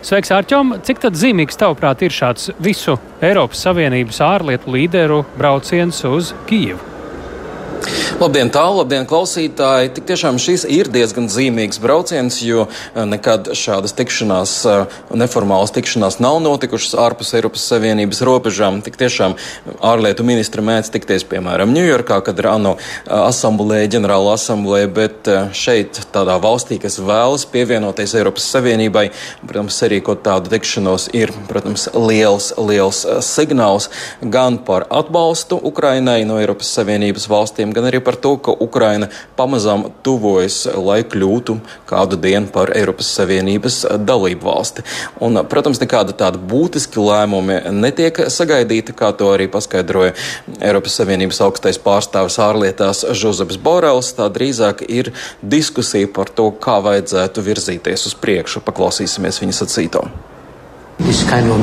Sveiks, 0.06 0.32
Arčom! 0.34 0.76
Cik 0.86 1.02
tad 1.06 1.18
zīmīgs, 1.18 1.58
tavuprāt, 1.60 2.04
ir 2.06 2.14
šāds 2.14 2.50
visu 2.62 2.98
Eiropas 3.24 3.64
Savienības 3.66 4.20
ārlietu 4.26 4.76
līderu 4.76 5.24
brauciens 5.38 6.04
uz 6.06 6.34
Kijevu? 6.50 6.95
Labdien, 8.16 8.48
tālu, 8.48 8.78
labdien, 8.80 9.04
klausītāji! 9.04 9.90
Tik 9.92 10.06
tiešām 10.08 10.38
šis 10.40 10.62
ir 10.72 10.88
diezgan 10.88 11.26
zīmīgs 11.28 11.76
brauciens, 11.82 12.38
jo 12.40 12.64
eh, 12.64 13.02
nekad 13.04 13.50
šādas 13.52 13.92
tikšanās, 13.98 14.54
eh, 14.70 14.94
neformālas 15.20 15.74
tikšanās 15.76 16.16
nav 16.24 16.38
notikušas 16.40 16.96
ārpus 16.96 17.34
Eiropas 17.36 17.66
Savienības 17.68 18.22
robežām. 18.24 18.78
Tik 18.86 18.96
tiešām 19.02 19.36
ārlietu 19.84 20.24
ministra 20.24 20.64
mēdz 20.64 20.88
tikties, 20.94 21.26
piemēram, 21.28 21.74
Ņujorkā, 21.76 22.22
kad 22.24 22.40
ir 22.40 22.48
ANO 22.54 22.72
eh, 22.78 23.12
asamblēja, 23.18 23.92
ģenerāla 23.96 24.32
asamblēja, 24.38 24.90
bet 24.96 25.30
šeit, 25.56 26.00
tādā 26.14 26.38
valstī, 26.40 26.80
kas 26.80 26.96
vēlas 26.96 27.44
pievienoties 27.52 28.16
Eiropas 28.16 28.48
Savienībai, 28.54 29.10
protams, 29.44 29.76
sarīkot 29.82 30.24
tādu 30.24 30.54
tikšanos 30.54 31.10
ir, 31.16 31.34
protams, 31.50 31.90
liels, 31.92 32.54
liels 32.56 33.04
signāls 33.28 33.90
gan 34.24 34.56
par 34.64 34.88
atbalstu 34.88 35.60
Ukrainai 35.68 36.22
no 36.24 36.40
Eiropas 36.40 36.72
Savienības 36.78 37.28
valstīm, 37.28 37.75
gan 37.76 37.88
arī 37.88 38.00
par 38.04 38.16
to, 38.20 38.34
ka 38.40 38.54
Ukraina 38.64 39.10
pamazām 39.38 39.86
tuvojas, 40.06 40.62
lai 40.74 41.02
kļūtu 41.06 41.58
kādu 41.88 42.18
dienu 42.20 42.50
par 42.52 42.72
Eiropas 42.76 43.10
Savienības 43.18 43.82
dalību 44.08 44.48
valsti. 44.48 44.84
Un, 45.22 45.40
protams, 45.50 45.80
nekāda 45.82 46.16
tāda 46.16 46.40
būtiska 46.40 47.02
lēmumi 47.02 47.60
netiek 47.76 48.26
sagaidīta, 48.32 48.96
kā 48.96 49.12
to 49.16 49.30
arī 49.34 49.48
paskaidroja 49.52 50.14
Eiropas 50.60 50.96
Savienības 51.00 51.42
augstais 51.46 51.80
pārstāvis 51.82 52.40
ārlietās 52.42 53.04
Žozefs 53.16 53.60
Borels. 53.62 54.14
Tā 54.16 54.30
drīzāk 54.32 54.86
ir 54.88 55.12
diskusija 55.42 56.08
par 56.08 56.32
to, 56.32 56.50
kā 56.52 56.78
vajadzētu 56.84 57.44
virzīties 57.50 58.08
uz 58.10 58.16
priekšu. 58.22 58.64
Paklausīsimies 58.66 59.42
viņa 59.44 59.60
sacīto. 59.64 60.08
Kind 60.98 61.50
of 61.50 61.58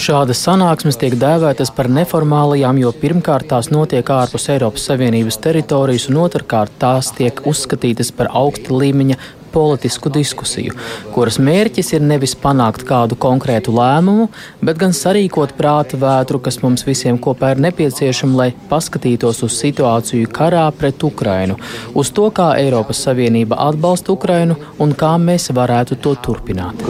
Šādas 0.00 0.40
sanāksmes 0.46 0.96
tiek 0.96 1.16
dēvētas 1.20 1.70
par 1.76 1.90
neformālajām, 1.92 2.78
jo 2.80 2.92
pirmkārt 2.96 3.50
tās 3.52 3.68
notiek 3.74 4.10
ārpus 4.10 4.48
Eiropas 4.54 4.86
Savienības 4.88 5.38
teritorijas, 5.44 6.08
un 6.08 6.22
otrkārt 6.24 6.72
tās 6.80 7.12
tiek 7.12 7.44
uzskatītas 7.44 8.14
par 8.16 8.32
augsta 8.32 8.72
līmeņa 8.72 9.18
politisku 9.54 10.10
diskusiju, 10.12 10.74
kuras 11.14 11.38
mērķis 11.38 11.94
ir 11.96 12.04
nevis 12.04 12.34
panākt 12.38 12.84
kādu 12.88 13.18
konkrētu 13.20 13.74
lēmumu, 13.74 14.28
bet 14.64 14.80
gan 14.82 14.94
sarīkot 14.96 15.54
prāta 15.58 15.98
vētru, 16.00 16.42
kas 16.44 16.60
mums 16.64 16.86
visiem 16.86 17.18
kopā 17.22 17.54
ir 17.54 17.62
nepieciešama, 17.68 18.38
lai 18.42 18.48
paskatītos 18.70 19.44
uz 19.46 19.58
situāciju 19.62 20.30
karā 20.34 20.66
pret 20.78 21.06
Ukrainu, 21.06 21.58
uz 21.94 22.12
to, 22.14 22.30
kā 22.34 22.52
Eiropas 22.60 23.04
Savienība 23.06 23.60
atbalsta 23.68 24.14
Ukrainu 24.14 24.58
un 24.82 24.96
kā 24.98 25.14
mēs 25.22 25.52
varētu 25.54 26.00
to 26.02 26.16
turpināt. 26.26 26.82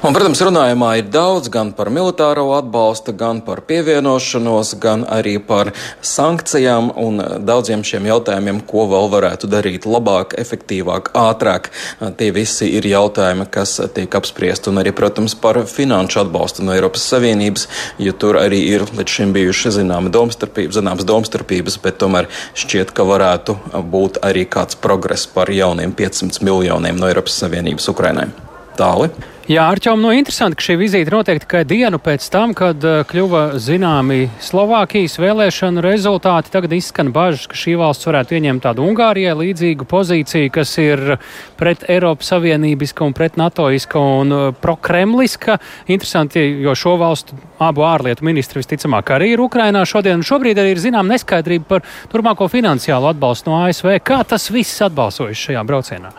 Un, 0.00 0.14
protams, 0.16 0.40
runājumā 0.40 0.94
ir 0.96 1.08
daudz 1.12 1.50
gan 1.52 1.74
par 1.76 1.90
militāro 1.92 2.46
atbalstu, 2.56 3.12
gan 3.12 3.42
par 3.44 3.60
pievienošanos, 3.68 4.70
gan 4.80 5.02
arī 5.04 5.34
par 5.44 5.74
sankcijām 6.00 6.86
un 6.96 7.20
daudziem 7.44 7.82
šiem 7.84 8.06
jautājumiem, 8.08 8.62
ko 8.64 8.86
vēl 8.88 9.10
varētu 9.12 9.50
darīt 9.52 9.84
labāk, 9.84 10.32
efektīvāk, 10.40 11.10
ātrāk. 11.20 11.68
Tie 12.16 12.30
visi 12.32 12.70
ir 12.78 12.88
jautājumi, 12.88 13.44
kas 13.52 13.74
tiek 13.92 14.16
apspriesti, 14.16 14.70
un 14.72 14.80
arī, 14.80 14.94
protams, 14.96 15.34
par 15.36 15.60
finanšu 15.68 16.22
atbalstu 16.22 16.64
no 16.64 16.72
Eiropas 16.72 17.04
Savienības, 17.12 17.66
jo 18.00 18.14
tur 18.16 18.38
arī 18.40 18.62
ir 18.70 18.86
līdz 18.88 19.16
šim 19.18 19.34
bijuši 19.36 19.74
zināma 19.82 20.08
domstarpības, 20.16 20.78
zināmas 20.78 21.08
domstarpības, 21.10 21.76
bet 21.84 21.98
tomēr 22.00 22.30
šķiet, 22.56 22.94
ka 22.96 23.04
varētu 23.04 23.58
būt 23.92 24.22
arī 24.24 24.46
kāds 24.48 24.80
progress 24.80 25.28
par 25.28 25.52
jauniem 25.52 25.92
500 25.92 26.40
miljoniem 26.40 26.96
no 26.96 27.12
Eiropas 27.12 27.36
Savienības 27.44 27.92
Ukrainai. 27.92 28.30
Tāli. 28.80 29.10
Jā, 29.50 29.64
Arčām, 29.66 29.98
nu 29.98 30.12
interesanti, 30.14 30.54
ka 30.60 30.62
šī 30.62 30.74
vizīte 30.78 31.10
notiek 31.10 31.40
tikai 31.42 31.64
dienu 31.66 31.98
pēc 31.98 32.22
tam, 32.30 32.52
kad 32.54 32.84
uh, 32.86 33.00
kļuva 33.02 33.56
zināmi 33.58 34.28
Slovākijas 34.46 35.16
vēlēšanu 35.18 35.82
rezultāti. 35.82 36.52
Tagad 36.54 36.76
izskan 36.76 37.08
bažas, 37.10 37.48
ka 37.50 37.56
šī 37.58 37.72
valsts 37.80 38.06
varētu 38.06 38.36
ieņemt 38.36 38.62
tādu 38.62 38.84
Ungārijai 38.86 39.32
līdzīgu 39.40 39.88
pozīciju, 39.90 40.52
kas 40.54 40.76
ir 40.78 41.02
pret 41.58 41.82
Eiropas 41.90 42.30
Savienībiska 42.30 43.02
un 43.02 43.16
pret 43.18 43.40
NATOiska 43.42 44.02
un 44.20 44.34
uh, 44.36 44.44
prokremliska. 44.54 45.56
Interesanti, 45.90 46.44
jo 46.62 46.76
šo 46.78 46.92
valstu 47.00 47.38
abu 47.58 47.82
ārlietu 47.88 48.28
ministri 48.28 48.62
visticamāk 48.62 49.10
arī 49.16 49.32
ir 49.32 49.42
Ukrainā 49.42 49.82
šodien. 49.82 50.22
Šobrīd 50.22 50.62
arī 50.62 50.76
ir 50.76 50.84
zinām 50.84 51.10
neskaidrība 51.10 51.66
par 51.72 51.82
turpmāko 52.14 52.46
finansiālu 52.54 53.10
atbalstu 53.10 53.50
no 53.50 53.64
ASV. 53.64 53.96
Kā 53.98 54.20
tas 54.22 54.46
viss 54.54 54.86
atbalsojas 54.86 55.42
šajā 55.48 55.66
braucienā? 55.66 56.14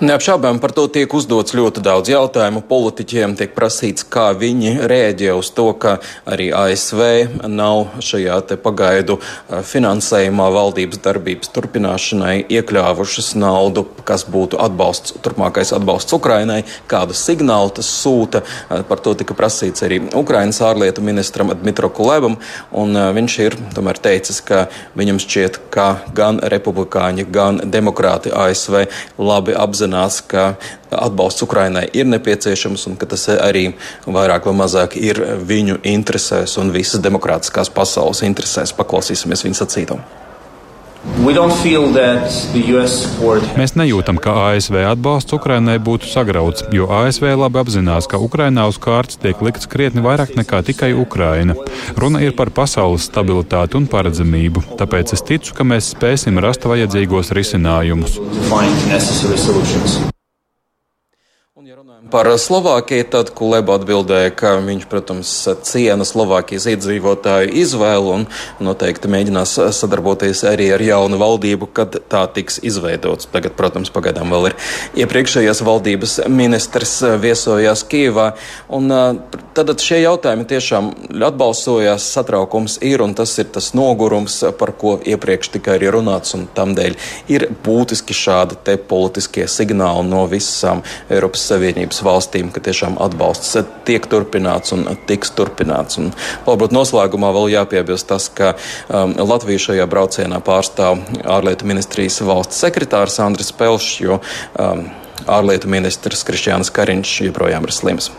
Neapšaubām 0.00 0.60
par 0.62 0.72
to 0.76 0.86
tiek 0.92 1.12
uzdots 1.14 1.56
ļoti 1.56 1.82
daudz 1.84 2.10
jautājumu. 2.12 2.62
Politiķiem 2.68 3.36
tiek 3.38 3.54
prasīts, 3.56 4.06
kā 4.06 4.30
viņi 4.38 4.76
rēģē 4.88 5.34
uz 5.38 5.50
to, 5.54 5.70
ka 5.78 5.98
arī 6.28 6.50
ASV 6.54 7.02
nav 7.48 7.98
šajā 8.04 8.40
pagaidu 8.62 9.18
finansējumā 9.48 10.48
valdības 10.54 11.00
darbības 11.04 11.50
turpināšanai 11.54 12.46
iekļāvušas 12.52 13.32
naudu, 13.38 13.84
kas 14.08 14.24
būtu 14.28 14.60
atbalsts, 14.62 15.16
turpmākais 15.24 15.72
atbalsts 15.76 16.14
Ukrainai, 16.16 16.62
kādu 16.90 17.16
signālu 17.16 17.72
tas 17.78 17.88
sūta. 17.90 18.42
Par 18.88 19.02
to 19.04 19.14
tika 19.18 19.36
prasīts 19.38 19.84
arī 19.86 20.00
Ukrainas 20.18 20.60
ārlietu 20.64 21.04
ministram 21.04 21.52
Dmitro 21.54 21.90
Kulevam, 21.94 22.38
un 22.72 22.94
viņš 23.18 23.38
ir 23.44 23.58
tomēr 23.76 24.00
teicis, 24.02 24.40
ka 24.44 24.66
viņam 24.98 25.20
šķiet, 25.22 25.60
ka 25.74 25.88
gan 26.16 26.40
republikāņi, 26.42 27.26
gan 27.32 27.62
demokrāti 27.64 28.32
ASV 28.34 28.86
labi 29.18 29.56
apzinās, 29.68 30.20
ka 30.26 30.54
atbalsts 30.90 31.44
Ukrainai 31.46 31.86
ir 31.92 32.08
nepieciešams 32.10 32.88
un 32.90 32.96
ka 33.00 33.08
tas 33.12 33.28
arī 33.36 33.68
vairāk 34.06 34.48
vai 34.48 34.56
mazāk 34.64 34.96
ir 35.00 35.20
viņu 35.48 35.82
interesēs 35.86 36.58
un 36.60 36.72
visas 36.74 37.04
demokrātiskās 37.04 37.70
pasaules 37.70 38.24
interesēs. 38.26 38.74
Paklausīsimies 38.76 39.46
viņu 39.46 39.60
sacītam. 39.62 40.02
Mēs 43.58 43.74
nejūtam, 43.78 44.18
ka 44.22 44.34
ASV 44.48 44.80
atbalsts 44.88 45.34
Ukrainai 45.36 45.76
būtu 45.82 46.10
sagrauts, 46.10 46.64
jo 46.74 46.88
ASV 46.90 47.30
labi 47.38 47.60
apzinās, 47.62 48.08
ka 48.10 48.20
Ukrainā 48.22 48.66
uz 48.70 48.80
kārtas 48.82 49.20
tiek 49.22 49.40
likts 49.44 49.70
krietni 49.70 50.02
vairāk 50.04 50.34
nekā 50.38 50.62
tikai 50.70 50.92
Ukraina. 50.98 51.56
Runa 51.98 52.22
ir 52.24 52.34
par 52.38 52.52
pasaules 52.54 53.08
stabilitāti 53.10 53.78
un 53.78 53.88
paredzamību, 53.90 54.64
tāpēc 54.80 55.14
es 55.18 55.24
ticu, 55.26 55.54
ka 55.58 55.66
mēs 55.66 55.94
spēsim 55.94 56.38
rast 56.42 56.66
vajadzīgos 56.68 57.34
risinājumus. 57.36 58.20
Par 62.10 62.28
Slovākiju 62.38 63.04
tad 63.10 63.30
Kuleba 63.34 63.74
atbildēja, 63.80 64.30
ka 64.38 64.50
viņš, 64.62 64.84
protams, 64.86 65.30
ciena 65.66 66.04
Slovākijas 66.06 66.68
iedzīvotāju 66.70 67.50
izvēlu 67.64 68.12
un 68.14 68.26
noteikti 68.62 69.10
mēģinās 69.10 69.56
sadarboties 69.74 70.44
arī 70.46 70.68
ar 70.76 70.84
jaunu 70.86 71.18
valdību, 71.18 71.66
kad 71.74 71.96
tā 72.12 72.20
tiks 72.36 72.60
izveidots. 72.62 73.26
Tagad, 73.32 73.56
protams, 73.58 73.90
pagaidām 73.90 74.30
vēl 74.36 74.52
ir 74.52 74.56
iepriekšējās 75.02 75.62
valdības 75.66 76.14
ministrs 76.30 76.94
viesojās 77.24 77.82
Kīvā. 77.90 78.28
Un 78.78 78.94
tad 79.58 79.74
šie 79.82 80.04
jautājumi 80.04 80.46
tiešām 80.54 80.92
atbalsojās, 81.26 82.06
satraukums 82.14 82.78
ir 82.86 83.02
un 83.02 83.16
tas 83.18 83.34
ir 83.42 83.50
tas 83.58 83.72
nogurums, 83.74 84.44
par 84.62 84.76
ko 84.78 84.94
iepriekš 85.02 85.56
tikai 85.58 85.80
ir 85.82 85.90
runāts 85.98 86.38
un 86.38 86.46
tamdēļ 86.54 86.96
ir 87.34 87.48
būtiski 87.66 88.14
šādi 88.14 88.78
politiskie 88.88 89.50
signāli 89.50 90.06
no 90.06 90.22
visām 90.30 90.86
Eiropas 91.10 91.47
Savienības 91.48 92.02
valstīm, 92.04 92.52
ka 92.54 92.62
tiešām 92.64 92.98
atbalsts 93.02 93.56
tiek 93.88 94.06
turpināts 94.10 94.74
un 94.76 94.86
tiks 95.08 95.32
turpināts. 95.36 95.98
Un, 96.00 96.12
varbūt 96.46 96.74
noslēgumā 96.76 97.32
vēl 97.36 97.52
jāpiebilst 97.56 98.08
tas, 98.12 98.28
ka 98.28 98.54
um, 98.54 99.16
Latvija 99.18 99.64
šajā 99.68 99.88
braucienā 99.90 100.40
pārstāv 100.44 101.02
ārlietu 101.24 101.68
ministrijas 101.68 102.20
valsts 102.26 102.60
sekretārs 102.64 103.18
Andris 103.24 103.52
Pelšs, 103.56 104.00
jo 104.04 104.20
um, 104.20 104.88
ārlietu 105.26 105.70
ministrs 105.72 106.24
Krišjāns 106.28 106.72
Kariņš 106.74 107.14
joprojām 107.28 107.68
ir 107.68 107.74
slims. 107.74 108.12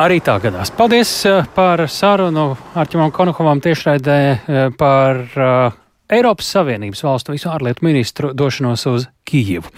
Arī 0.00 0.16
tā 0.24 0.38
gadās. 0.40 0.70
Paldies 0.72 1.10
uh, 1.28 1.44
par 1.54 1.82
sarunu 1.92 2.54
Arķimam 2.78 3.12
Konokovam 3.12 3.60
tiešraidē 3.60 4.20
uh, 4.32 4.62
par 4.80 5.20
uh, 5.36 5.78
Eiropas 6.10 6.48
Savienības 6.56 7.04
valstu 7.04 7.34
visu 7.36 7.50
ārlietu 7.52 7.84
ministru 7.86 8.32
došanos 8.34 8.86
uz 8.90 9.06
Kijivu. 9.28 9.70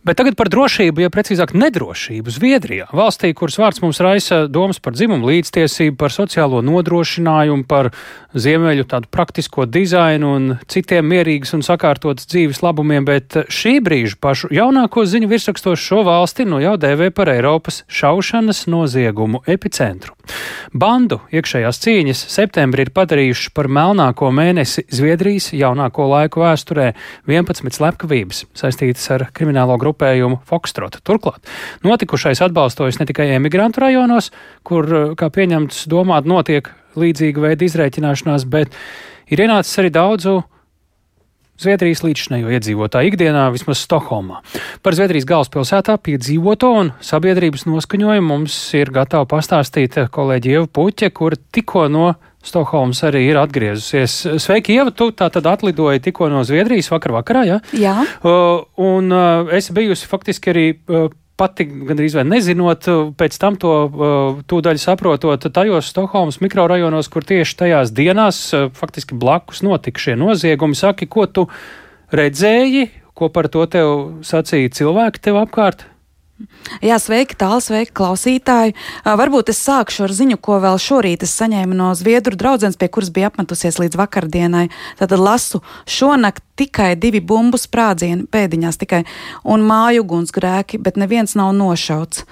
Bet 0.00 0.16
tagad 0.16 0.32
par 0.32 0.48
drošību, 0.48 1.02
ja 1.04 1.10
precīzāk 1.12 1.50
nedrošību 1.52 2.32
Zviedrijā. 2.32 2.86
Valstī, 2.96 3.34
kuras 3.36 3.58
vārds 3.60 3.82
mums 3.84 3.98
raisa 4.00 4.46
domas 4.48 4.80
par 4.80 4.94
dzimumu 4.96 5.28
līdztiesību, 5.28 5.98
par 6.00 6.14
sociālo 6.14 6.62
nodrošinājumu, 6.64 7.66
par 7.68 7.90
ziemeļu 8.32 8.86
tādu 8.88 9.10
praktisko 9.12 9.66
dizainu 9.68 10.32
un 10.38 10.46
citiem 10.72 11.04
mierīgas 11.04 11.52
un 11.58 11.66
sakārtotas 11.66 12.30
dzīves 12.32 12.62
labumiem, 12.64 13.04
bet 13.04 13.42
šī 13.52 13.76
brīža 13.84 14.16
pašu 14.24 14.48
jaunāko 14.56 15.04
ziņu 15.04 15.28
virsrakstos 15.28 15.84
šo 15.84 16.00
valsti 16.08 16.48
nu 16.48 16.62
jau 16.64 16.78
dēvē 16.80 17.10
par 17.12 17.34
Eiropas 17.34 17.82
šaušanas 17.92 18.64
noziegumu 18.72 19.44
epicentru. 19.44 20.16
Bandu 20.72 21.20
iekšējās 21.34 21.80
cīņas 21.84 22.22
septembrī 22.30 22.86
ir 22.86 22.92
padarījuši 22.94 23.52
par 23.56 23.68
melnāko 23.72 24.30
mēnesi 24.34 24.84
Zviedrijas 24.92 25.50
jaunāko 25.56 26.06
laiku 26.10 26.44
vēsturē 26.44 26.92
11 27.30 27.74
slepkavības 27.76 28.44
saistītas 28.58 29.08
ar 29.16 29.26
kriminālo 29.34 29.78
grupējumu 29.82 30.40
Fokstrota. 30.48 31.02
Turklāt 31.06 31.50
notikušais 31.86 32.42
atbalstojas 32.46 33.00
ne 33.00 33.08
tikai 33.10 33.30
emigrantu 33.36 33.84
rajonos, 33.86 34.30
kur, 34.62 34.86
eh, 34.86 35.10
kā 35.18 35.30
pieņemts, 35.30 35.86
domāt 35.90 36.28
notiek 36.28 36.70
līdzīga 36.96 37.46
veida 37.48 37.66
izrēķināšanās, 37.66 38.46
bet 38.50 38.74
ir 39.30 39.44
ienācis 39.46 39.78
arī 39.82 39.92
daudzu 39.94 40.40
Zviedrijas 41.60 42.00
līdzinējo 42.00 42.54
iedzīvotāju 42.56 43.10
ikdienā, 43.10 43.44
vismaz 43.52 43.82
Stokholmā. 43.84 44.40
Par 44.80 44.96
Zviedrijas 44.96 45.26
galvaspilsētā 45.28 45.98
piedzīvoto 46.00 46.70
un 46.78 46.92
sabiedrības 47.04 47.66
noskaņojumu 47.68 48.28
mums 48.30 48.56
ir 48.78 48.92
gatava 48.94 49.28
pastāstīt 49.28 49.98
kolēģi 50.14 50.54
Ieva 50.56 50.70
Puķe, 50.72 51.10
kur 51.12 51.36
tikko 51.52 51.84
no 51.92 52.14
Stokholmas 52.40 53.02
arī 53.04 53.26
ir 53.28 53.36
atgriezusies. 53.36 54.14
Sveiki, 54.40 54.78
Ieva, 54.78 54.94
tu 54.96 55.10
tā 55.12 55.28
tad 55.32 55.44
atlidoji 55.50 56.00
tikko 56.08 56.30
no 56.32 56.40
Zviedrijas 56.48 56.88
vakar 56.88 57.18
vakarā, 57.18 57.44
jā? 57.44 57.58
Jā. 57.76 57.96
Uh, 58.24 58.64
un 58.80 59.12
uh, 59.12 59.50
esi 59.52 59.76
bijusi 59.76 60.08
faktiski 60.08 60.54
arī 60.54 60.64
uh, 60.72 61.10
pati 61.40 61.64
gandrīz 61.66 62.14
vai 62.18 62.26
nezinot, 62.28 62.88
pēc 63.18 63.38
tam 63.40 63.56
to 63.60 63.74
tūdaļ 64.50 64.80
saprotot 64.82 65.48
tajos 65.56 65.88
Stokholmas 65.90 66.40
mikrorajonos, 66.44 67.08
kur 67.12 67.24
tieši 67.26 67.56
tajās 67.64 67.94
dienās 67.96 68.42
faktiski 68.76 69.16
blakus 69.18 69.64
notika 69.66 70.02
šie 70.02 70.18
noziegumi. 70.20 70.78
Saki, 70.78 71.08
ko 71.10 71.26
tu 71.26 71.46
redzēji, 72.12 72.90
ko 73.16 73.32
par 73.32 73.50
to 73.52 73.64
tev 73.72 73.94
sacīja 74.26 74.72
cilvēki 74.80 75.24
tev 75.28 75.40
apkārt? 75.42 75.89
Jā, 76.84 76.96
sveiki, 77.02 77.36
tālāk, 77.38 77.62
sveiki, 77.64 77.92
klausītāji. 77.96 78.76
Varbūt 79.04 79.52
es 79.52 79.60
sākšu 79.66 80.06
ar 80.06 80.14
ziņu, 80.16 80.38
ko 80.40 80.60
vēl 80.62 80.78
šorīt 80.80 81.24
es 81.26 81.34
saņēmu 81.36 81.76
no 81.76 81.90
Zviedru 81.98 82.38
draudzenes, 82.38 82.78
pie 82.80 82.88
kuras 82.92 83.10
bija 83.12 83.28
apmetusies 83.30 83.80
līdz 83.82 83.98
vakardienai. 84.00 84.68
Tad 85.00 85.12
lasu, 85.18 85.60
šonakt 85.90 86.44
tikai 86.60 86.94
divi 87.00 87.20
bumbu 87.20 87.60
sprādzieni 87.60 88.28
pēdiņās 88.30 88.80
tikai 88.80 89.04
un 89.44 89.66
māju 89.68 90.06
ugunsgrēki, 90.06 90.80
bet 90.80 91.00
neviens 91.00 91.36
nav 91.38 91.52
nošauts. 91.56 92.24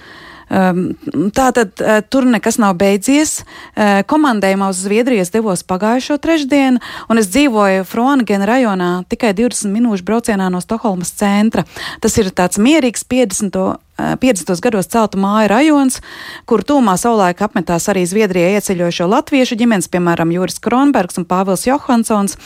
Um, 0.48 0.94
tā 1.36 1.50
tad 1.52 1.76
uh, 1.84 1.98
tur 2.08 2.24
nekas 2.24 2.56
nav 2.56 2.78
beidzies. 2.80 3.42
Uh, 3.76 4.00
komandējumā 4.08 4.70
uz 4.72 4.80
Zviedrijas 4.80 5.28
devos 5.34 5.60
pagājušo 5.68 6.16
trešdienu, 6.24 6.80
un 7.12 7.20
es 7.20 7.28
dzīvoju 7.34 7.84
Froningen 7.84 8.46
rajonā 8.48 8.92
tikai 9.12 9.34
20 9.36 9.68
minūšu 9.74 10.06
braucienā 10.08 10.48
no 10.48 10.62
Stokholmas 10.64 11.12
centra. 11.20 11.66
Tas 12.00 12.16
ir 12.16 12.32
tāds 12.32 12.56
mierīgs 12.56 13.04
50. 13.04 13.76
50. 13.98 14.60
gados 14.62 14.86
celtu 14.86 15.18
māju 15.18 15.48
rajons, 15.50 15.98
kur 16.46 16.62
tūmā 16.62 16.94
savulaik 17.00 17.40
apmetās 17.42 17.88
arī 17.90 18.04
Zviedrijai 18.06 18.54
ieceļojušo 18.58 19.08
latviešu 19.10 19.58
ģimenes, 19.58 19.90
piemēram, 19.90 20.30
Juris 20.36 20.60
Kronbergs 20.62 21.18
un 21.18 21.26
Pāvils 21.26 21.66
Johansons, 21.66 22.36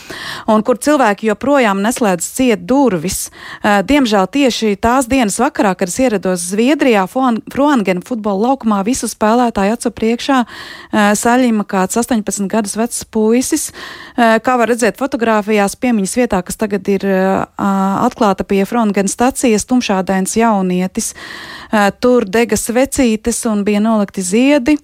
un 0.49 0.65
kur 0.65 0.81
cilvēki 0.81 1.29
joprojām 1.29 1.83
neslēdz 1.85 2.29
ciet 2.39 2.65
durvis. 2.69 3.27
Diemžēl 3.63 4.31
tieši 4.33 4.75
tās 4.81 5.09
dienas 5.11 5.37
vakarā, 5.43 5.75
kad 5.77 5.93
es 5.93 5.99
ierados 6.01 6.47
Zviedrijā, 6.55 7.05
Froangena 7.13 8.01
futbola 8.07 8.49
laukumā, 8.49 8.81
visu 8.87 9.11
spēlētāju 9.11 9.77
acu 9.77 9.93
priekšā 9.93 10.41
saļima 11.21 11.69
kāds 11.69 12.01
18 12.01 12.49
gadus 12.49 12.79
vecs 12.81 13.05
puisis. 13.13 13.69
Kā 14.17 14.57
var 14.57 14.73
redzēt 14.73 14.97
fotografijās 15.01 15.77
piemiņas 15.77 16.17
vietā, 16.17 16.41
kas 16.47 16.57
tagad 16.61 16.89
ir 16.89 17.05
atklāta 17.61 18.47
pie 18.49 18.65
Froangena 18.69 19.13
stacijas, 19.13 19.69
tumšādains 19.69 20.39
jaunietis. 20.41 21.13
Tur 22.03 22.27
dega 22.29 22.59
svecītes 22.59 23.43
un 23.51 23.63
bija 23.67 23.83
nolikti 23.83 24.25
ziedi. 24.25 24.79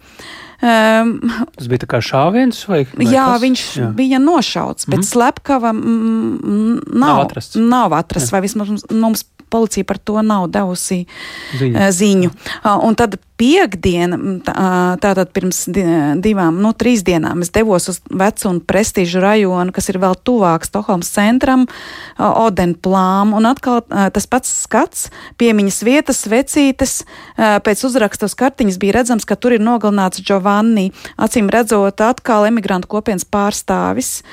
Um, 0.58 1.18
Tas 1.54 1.68
bija 1.70 1.86
kā 1.86 2.00
šāviens, 2.02 2.64
vai, 2.66 2.80
vai 2.90 3.06
jā, 3.06 3.26
kas? 3.30 3.42
viņš 3.44 3.60
jā. 3.78 3.90
bija 3.94 4.18
nošauts, 4.18 4.88
bet 4.90 5.04
mm. 5.04 5.06
slepkava 5.06 5.70
mm, 5.70 6.80
nav, 6.90 7.04
nav 7.04 7.20
atrasts. 7.28 7.60
Nav 7.62 7.94
atrasts 7.94 8.34
vai 8.34 8.40
vismaz 8.42 8.72
mums, 8.72 8.88
mums 8.90 9.22
policija 9.50 9.88
par 9.88 9.98
to 9.98 10.22
nav 10.22 10.48
devusi 10.52 11.04
ziņu. 11.58 11.88
ziņu. 12.00 12.34
Un 12.84 12.98
tad 12.98 13.18
piekdiena, 13.38 14.18
tātad 14.98 15.30
pirms 15.34 15.62
divām, 15.70 16.58
nu, 16.62 16.72
trīs 16.74 17.04
dienām, 17.06 17.44
es 17.44 17.52
devos 17.54 17.86
uz 17.92 18.00
vecu 18.10 18.48
un 18.50 18.58
prestižu 18.66 19.22
rajonu, 19.22 19.74
kas 19.74 19.88
ir 19.92 20.00
vēl 20.02 20.16
tuvāk 20.26 20.66
Stokholmas 20.66 21.10
centram, 21.14 21.66
Odenplām, 22.18 23.36
un 23.38 23.46
atkal 23.46 23.84
tas 23.86 24.26
pats 24.30 24.50
skats, 24.64 25.06
piemiņas 25.38 25.78
vietas, 25.86 26.24
vecītes, 26.30 26.96
pēc 27.38 27.84
uzrakstos 27.86 28.34
kartiņas 28.38 28.80
bija 28.82 28.98
redzams, 28.98 29.26
ka 29.28 29.38
tur 29.38 29.54
ir 29.54 29.62
nogalināts 29.62 30.22
Giovanni, 30.26 30.88
acīm 31.14 31.50
redzot 31.54 32.02
atkal 32.02 32.48
emigrantu 32.50 32.90
kopienas 32.90 33.26
pārstāvis, 33.28 34.24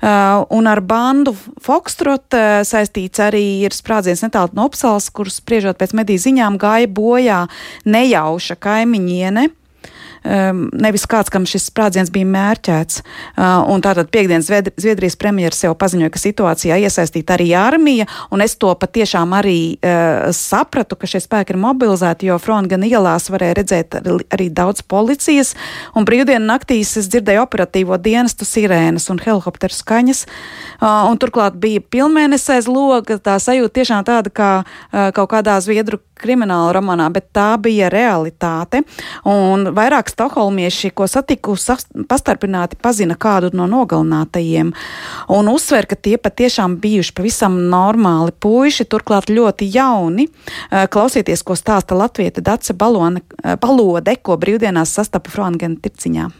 un 0.00 0.72
ar 0.72 0.80
bandu 0.80 1.36
Fokstrot 1.64 2.32
saistīts 2.64 3.20
arī 3.20 3.44
ir 3.68 3.76
sprādziens 3.76 4.24
netālu 4.24 4.56
no 4.56 4.63
Opsals, 4.64 5.10
kurus 5.14 5.40
spriežot 5.42 5.78
pēc 5.80 5.94
mediju 5.96 6.22
ziņām 6.26 6.58
gāja 6.60 6.88
bojā 6.90 7.42
nejauša 7.84 8.56
kaimiņiene 8.64 9.48
nevis 10.24 11.04
kāds, 11.10 11.30
kam 11.32 11.44
šis 11.48 11.68
sprādziens 11.68 12.10
bija 12.12 12.26
mērķēts. 12.28 13.00
Uh, 13.36 13.64
un 13.72 13.82
tātad 13.84 14.08
piekdienas 14.12 14.48
Zviedrijas 14.48 15.16
premjeras 15.20 15.62
jau 15.64 15.74
paziņoja, 15.78 16.12
ka 16.12 16.20
situācijā 16.22 16.78
iesaistīta 16.84 17.36
arī 17.36 17.50
armija, 17.58 18.06
un 18.32 18.44
es 18.44 18.56
to 18.60 18.72
patiešām 18.80 19.34
arī 19.36 19.58
uh, 19.76 20.30
sapratu, 20.36 20.96
ka 20.96 21.08
šie 21.10 21.20
spēki 21.24 21.54
ir 21.54 21.60
mobilizēti, 21.60 22.30
jo 22.30 22.38
front 22.42 22.70
gan 22.72 22.86
ielās 22.86 23.28
varēja 23.32 23.58
redzēt 23.60 23.98
arī, 24.00 24.48
daudz 24.54 24.84
policijas, 24.88 25.54
un 25.94 26.08
brīvdienu 26.08 26.48
naktīs 26.48 26.96
es 27.00 27.10
dzirdēju 27.12 27.44
operatīvo 27.44 27.98
dienestu 28.00 28.48
sirēnas 28.48 29.10
un 29.12 29.20
helikopteru 29.22 29.76
skaņas, 29.76 30.24
un 30.80 31.20
turklāt 31.20 31.58
bija 31.60 31.84
pilnmēnesis 31.94 32.56
aiz 32.56 32.70
loga, 32.70 33.18
tā 33.20 33.36
sajūta 33.42 33.80
tiešām 33.80 34.08
tāda 34.08 34.32
kā 34.32 34.50
kaut 35.16 35.30
kādā 35.32 35.58
Zviedru 35.64 36.00
krimināla 36.20 36.72
romānā, 36.76 37.08
bet 37.12 37.30
tā 37.34 37.54
bija 37.60 37.90
realitāte, 37.92 38.82
un 39.28 39.68
vairāk 39.74 40.10
stokholmieši, 40.12 40.92
ko 40.94 41.08
satiku, 41.10 41.56
pastarpināti 42.10 42.78
pazina 42.82 43.16
kādu 43.18 43.50
no 43.56 43.66
nogalinātajiem 43.70 44.72
un 45.34 45.50
uzsver, 45.52 45.88
ka 45.90 45.98
tie 45.98 46.16
patiešām 46.20 46.78
bijuši 46.82 47.16
pavisam 47.16 47.58
normāli 47.72 48.34
puiši, 48.40 48.88
turklāt 48.90 49.30
ļoti 49.32 49.68
jauni. 49.74 50.28
Klausieties, 50.70 51.42
ko 51.42 51.58
stāsta 51.58 51.98
Latvieta 51.98 52.44
Dace 52.44 52.76
Balone, 52.76 53.24
Balode, 53.60 54.16
ko 54.22 54.38
brīvdienās 54.40 54.94
sastapa 54.98 55.32
Frangena 55.32 55.80
tirciņā. 55.82 56.30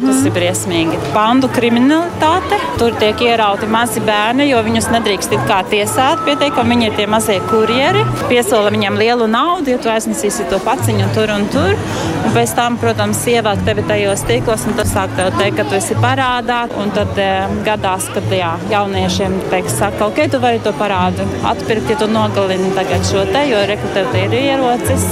Tas 0.00 0.22
ir 0.24 0.32
briesmīgi. 0.32 0.96
Bandu 1.12 1.50
kriminalitāte. 1.52 2.56
Tur 2.80 2.94
tiek 2.96 3.18
ierauti 3.26 3.66
mazi 3.68 4.00
bērni, 4.00 4.46
jo 4.48 4.62
viņus 4.64 4.86
nedrīkst 4.88 5.34
tiesāt 5.68 6.22
pietiekami. 6.24 6.72
Viņi 6.72 6.86
ir 6.88 6.94
tie 6.96 7.04
mazie 7.12 7.36
kurjeri. 7.50 8.00
Piesola 8.30 8.70
viņiem 8.72 8.96
lielu 8.96 9.26
naudu, 9.28 9.74
ja 9.74 9.80
tu 9.82 9.90
aiznesīsi 9.92 10.46
to 10.48 10.56
paciņu 10.64 11.10
tur 11.12 11.34
un 11.34 11.44
tur. 11.52 11.76
Un 12.22 12.32
pēc 12.32 12.54
tam, 12.56 12.78
protams, 12.80 13.20
ievāk 13.28 13.66
tevi 13.66 13.84
tajos 13.90 14.24
tīklos 14.30 14.64
un 14.70 14.78
tad 14.78 14.88
sāk 14.88 15.12
tev 15.18 15.28
teikt, 15.36 15.58
ka 15.60 15.68
tu 15.68 15.76
esi 15.76 15.98
parādā. 16.00 16.62
Un 16.80 16.94
tad 16.96 17.20
e, 17.20 17.28
gadās, 17.68 18.08
kad 18.16 18.32
jā, 18.32 18.54
jauniešiem 18.72 19.36
teiks, 19.52 19.76
saka, 19.82 20.08
ok, 20.08 20.22
tu 20.32 20.40
vari 20.40 20.62
to 20.64 20.72
parādu 20.80 21.28
atpirkt, 21.52 21.92
ja 21.92 22.00
tu 22.00 22.08
nogalini 22.08 22.72
tagad 22.78 23.04
šo 23.10 23.26
te, 23.28 23.44
jo 23.50 23.60
rekrutēt 23.68 24.16
ir 24.22 24.38
ierocis. 24.40 25.04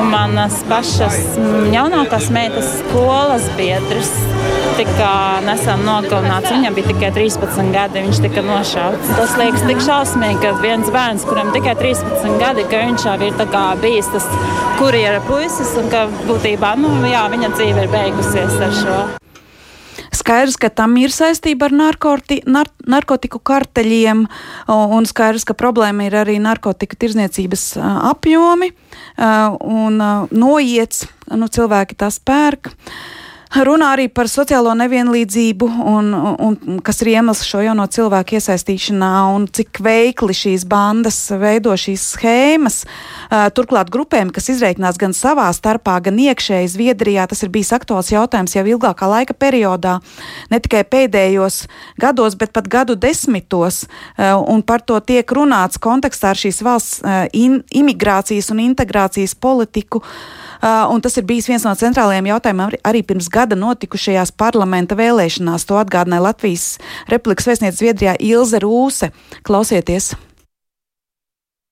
Un 0.00 0.08
manas 0.08 0.62
pašas 0.70 1.36
jaunākās 1.74 2.30
meitas 2.32 2.78
skolas 2.80 3.50
biedri 3.60 3.89
biedrs 3.90 4.10
tika 4.78 5.40
nesen 5.44 5.82
nogalināts. 5.84 6.50
Viņam 6.52 6.76
bija 6.76 6.90
tikai 6.92 7.10
13 7.16 7.72
gadi, 7.74 8.02
viņš 8.06 8.20
tika 8.22 8.42
nošauts. 8.46 9.10
Tas 9.18 9.34
liekas 9.40 9.64
tik 9.66 9.82
šausmīgi, 9.84 10.38
ka 10.44 10.52
viens 10.62 10.90
bērns, 10.94 11.26
kuram 11.28 11.50
tikai 11.54 11.74
13 11.78 12.38
gadi, 12.40 12.64
ka 12.70 12.84
viņš 12.86 13.06
jau 13.08 13.16
ir 13.26 13.34
bijis 13.82 14.10
tas 14.14 14.28
kurjera 14.78 15.20
puisis 15.26 15.74
un 15.80 15.90
ka 15.90 16.06
būtībā 16.28 16.76
nu, 16.78 16.92
jā, 17.10 17.26
viņa 17.32 17.50
dzīve 17.56 17.84
ir 17.84 17.90
beigusies 17.92 18.60
ar 18.62 18.76
šo. 18.78 19.00
Skaidrs, 20.14 20.56
ka 20.60 20.70
tam 20.70 20.96
ir 21.00 21.12
saistība 21.14 21.68
ar 21.68 21.74
narkoti, 21.74 22.40
nar, 22.46 22.70
narkotiku 22.86 23.40
karteļiem, 23.42 24.26
un 24.70 25.06
skaidrs, 25.06 25.46
ka 25.48 25.54
problēma 25.58 26.06
ir 26.06 26.16
arī 26.22 26.38
narkotiku 26.42 26.98
tirzniecības 26.98 27.72
apjomi 28.10 28.70
un 29.18 30.02
noiets, 30.30 31.08
nu, 31.34 31.50
cilvēki 31.50 31.98
tās 31.98 32.20
pērk. 32.22 32.72
Runā 33.50 33.88
arī 33.96 34.06
par 34.12 34.28
sociālo 34.30 34.70
nevienlīdzību, 34.78 35.66
un, 35.90 36.10
un, 36.14 36.56
kas 36.86 37.00
ir 37.02 37.12
iemesls 37.16 37.48
šo 37.48 37.62
jauno 37.64 37.86
cilvēku 37.90 38.36
iesaistīšanā, 38.38 39.10
un 39.34 39.46
cik 39.50 39.80
veikli 39.82 40.36
šīs 40.36 40.66
bandas 40.70 41.18
veido 41.40 41.74
šīs 41.74 42.04
schēmas. 42.14 42.78
Turklāt 43.56 43.90
grupēm, 43.90 44.30
kas 44.34 44.52
izreikinās 44.54 45.00
gan 45.00 45.14
savā 45.16 45.48
starpā, 45.56 45.96
gan 46.06 46.20
iekšēji 46.22 46.70
Zviedrijā, 46.76 47.26
tas 47.30 47.42
ir 47.42 47.50
bijis 47.50 47.72
aktuāls 47.74 48.12
jautājums 48.14 48.54
jau 48.54 48.64
ilgākā 48.76 49.08
laika 49.10 49.34
periodā, 49.34 49.98
ne 50.50 50.62
tikai 50.62 50.84
pēdējos 50.86 51.64
gados, 52.00 52.38
bet 52.38 52.54
pat 52.54 52.70
gadu 52.70 52.94
desmitos, 52.94 53.82
un 54.18 54.62
par 54.62 54.86
to 54.86 55.00
tiek 55.02 55.26
runāts 55.26 55.82
kontekstā 55.82 56.34
ar 56.34 56.38
šīs 56.38 56.62
valsts 56.66 57.02
imigrācijas 57.34 58.52
un 58.54 58.62
integrācijas 58.68 59.34
politiku. 59.34 60.04
Uh, 60.04 60.49
un 60.62 61.00
tas 61.00 61.16
ir 61.16 61.26
bijis 61.28 61.48
viens 61.50 61.64
no 61.64 61.74
centrālajiem 61.78 62.30
jautājumiem 62.32 62.74
arī, 62.84 63.02
pirms 63.06 63.30
gada 63.32 63.58
notikušajās 63.58 64.34
parlamenta 64.36 64.98
vēlēšanās. 64.98 65.66
To 65.68 65.80
atgādināja 65.80 66.26
Latvijas 66.30 66.66
Republikas 67.10 67.48
vēstniece 67.50 67.78
Zviedrijā 67.80 68.16
Ilze 68.20 68.60
Rūse. 68.62 69.12
Klausieties! 69.46 70.12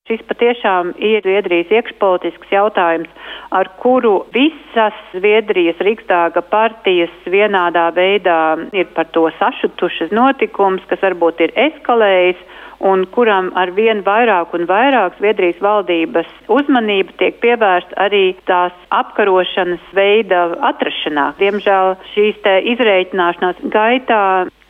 Šis 0.09 0.23
patiešām 0.25 0.95
ir 1.05 1.21
Zviedrijas 1.21 1.69
iekšpolitisks 1.69 2.49
jautājums, 2.49 3.11
ar 3.53 3.69
kuru 3.83 4.23
visas 4.33 4.97
Zviedrijas 5.13 5.77
Riksdāga 5.85 6.41
partijas 6.49 7.13
vienādā 7.29 7.91
veidā 7.93 8.57
ir 8.73 8.89
par 8.97 9.11
to 9.13 9.27
sašutušas 9.37 10.15
notikums, 10.17 10.81
kas 10.89 11.05
varbūt 11.05 11.45
ir 11.45 11.53
eskalējis 11.67 12.41
un 12.81 13.05
kuram 13.15 13.51
ar 13.59 13.73
vien 13.77 14.03
vairāk 14.07 14.55
un 14.55 14.67
vairāk 14.71 15.19
Zviedrijas 15.19 15.59
valdības 15.63 16.29
uzmanība 16.59 17.17
tiek 17.21 17.41
pievērsta 17.43 17.99
arī 18.07 18.37
tās 18.51 18.75
apkarošanas 18.95 19.83
veida 19.95 20.45
atrašanā. 20.71 21.33
Diemžēl 21.41 21.97
šīs 22.15 22.39
te 22.45 22.59
izreikināšanās 22.75 23.65
gaitā 23.73 24.23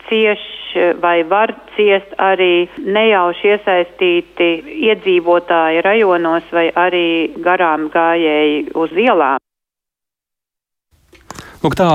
cieši 0.09 0.87
vai 1.01 1.23
var 1.29 1.53
ciest 1.75 2.15
arī 2.21 2.67
nejauši 2.77 3.53
iesaistīti 3.53 4.49
iedzīvotāji 4.89 5.83
rajonos 5.85 6.49
vai 6.53 6.69
arī 6.85 7.09
garām 7.45 7.89
gājēji 7.93 8.65
uz 8.77 8.97
ielām. 8.97 9.48
Lūk, 11.59 11.75
tā 11.75 11.89